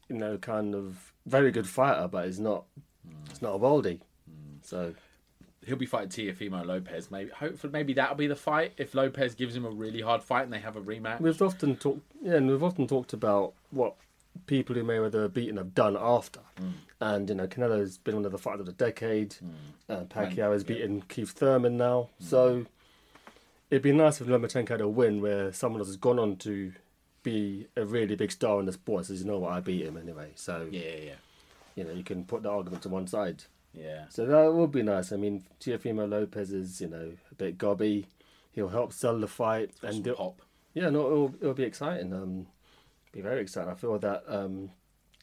[0.10, 2.66] you know kind of very good fighter, but he's not
[3.08, 3.30] mm.
[3.30, 4.02] it's not a worldie.
[4.30, 4.64] Mm.
[4.64, 4.94] So
[5.66, 7.10] he'll be fighting Teofimo Lopez.
[7.10, 10.44] Maybe, hopefully, maybe that'll be the fight if Lopez gives him a really hard fight
[10.44, 11.20] and they have a rematch.
[11.20, 13.96] we've often talked, yeah, and we've often talked about what
[14.48, 16.42] people who Mayweather have beaten have done after,
[17.00, 19.36] and you know Canelo's been one of the fighters of the decade.
[19.90, 22.66] Uh, Pacquiao has beaten Keith Thurman now, so
[23.70, 26.74] it'd be nice if Lomachenko had a win where someone else has gone on to
[27.24, 29.06] be a really big star in the sport.
[29.08, 30.32] Says, you know what, I beat him anyway.
[30.36, 31.14] So Yeah, yeah,
[31.76, 33.44] you know you can put the argument to one side.
[33.74, 34.06] yeah.
[34.10, 35.12] So that would be nice.
[35.12, 38.08] I mean, Teofimo Lopez is you know a bit gobby.
[38.52, 40.42] He'll help sell the fight and some pop.
[40.74, 42.14] yeah, no, it'll, it'll be exciting.
[42.14, 42.48] Um,
[43.16, 43.72] be very exciting.
[43.72, 44.70] I feel that um,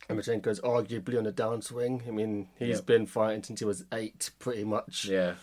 [0.09, 2.07] Lomachenko's arguably on a downswing.
[2.09, 2.87] I mean, he's Yep.
[2.87, 5.05] been fighting since he was eight, pretty much.
[5.05, 5.35] Yeah,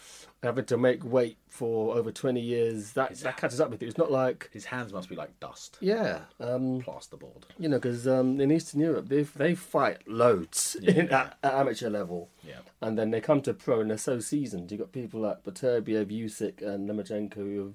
[0.43, 3.87] Having to make weight for over twenty years, that that catches up with you.
[3.89, 7.43] It's not like his hands must be like dust, yeah, um, plasterboard.
[7.57, 11.89] you know, because um, in Eastern Europe they they fight loads in, at, at amateur
[11.89, 12.29] level.
[12.41, 12.59] Yeah.
[12.81, 14.71] And then they come to pro and they're so seasoned.
[14.71, 17.73] You've got people like Beterbiev, Usyk, and Lomachenko who have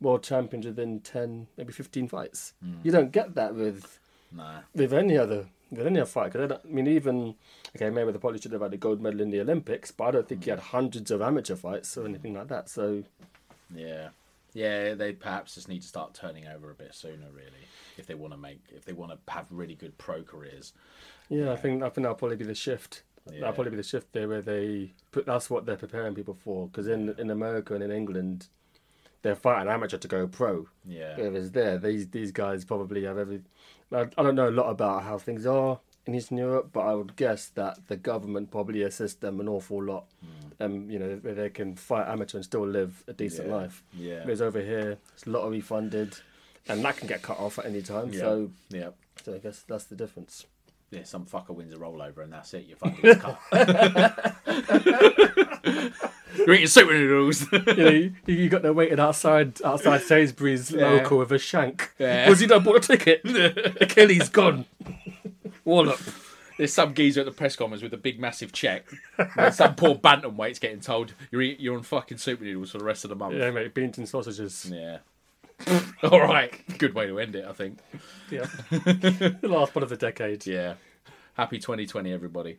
[0.00, 2.54] world champions within 10, maybe 15 fights.
[2.82, 4.00] You don't get that with
[4.32, 6.32] Nah, with any other with any other fight.
[6.32, 7.34] 'Cause I, I mean, even
[7.76, 10.10] okay, maybe the probably should have had a gold medal in the Olympics, but I
[10.12, 12.68] don't think he had hundreds of amateur fights or anything like that.
[12.68, 13.04] So
[13.74, 14.10] yeah,
[14.52, 14.94] yeah.
[14.94, 17.66] They perhaps just need to start turning over a bit sooner, really,
[17.96, 20.72] if they want to make, if they want to have really good pro careers.
[21.28, 23.02] yeah, I think I think that'll probably be the shift.
[23.30, 23.40] Yeah.
[23.40, 25.26] That'll probably be the shift there where they put.
[25.26, 26.66] That's what they're preparing people for.
[26.68, 28.48] Because in in America and in England,
[29.22, 30.66] they're fighting amateur to go pro.
[30.86, 33.42] Yeah, Whereas there, these these guys probably have every.
[33.92, 36.94] I, I don't know a lot about how things are in Eastern Europe, but I
[36.94, 40.06] would guess that the government probably assists them an awful lot.
[40.62, 43.82] Um, you know, where they can fight amateur and still live a decent Yeah, life.
[43.94, 44.20] yeah.
[44.24, 46.14] Whereas over here, it's lottery funded,
[46.68, 48.12] and that can get cut off at any time.
[48.12, 48.88] yeah, So, yeah.
[49.24, 50.44] so I guess that's the difference.
[50.90, 52.66] Yeah, some fucker wins a rollover and that's it.
[52.66, 53.38] You're fucking cut.
[56.46, 57.50] You're eating super noodles.
[57.52, 61.90] you know, you, you got there waiting outside outside Sainsbury's local with a shank.
[61.98, 62.28] Yeah.
[62.28, 63.20] Was he done bought a ticket?
[63.80, 64.66] Achilles gone.
[65.64, 66.00] Wallop.
[66.56, 68.84] There's some geezer at the press conference with a big, massive check.
[69.34, 72.84] There's some poor bantamweight's getting told you're eat, you're on fucking super noodles for the
[72.84, 73.34] rest of the month.
[73.34, 74.70] Yeah, mate, beans and sausages.
[74.70, 74.98] Yeah.
[76.02, 76.52] All right.
[76.78, 77.78] Good way to end it, I think.
[78.30, 78.46] Yeah.
[78.70, 80.46] the last one of the decade.
[80.46, 80.74] Yeah.
[81.34, 82.58] Happy 2020, everybody.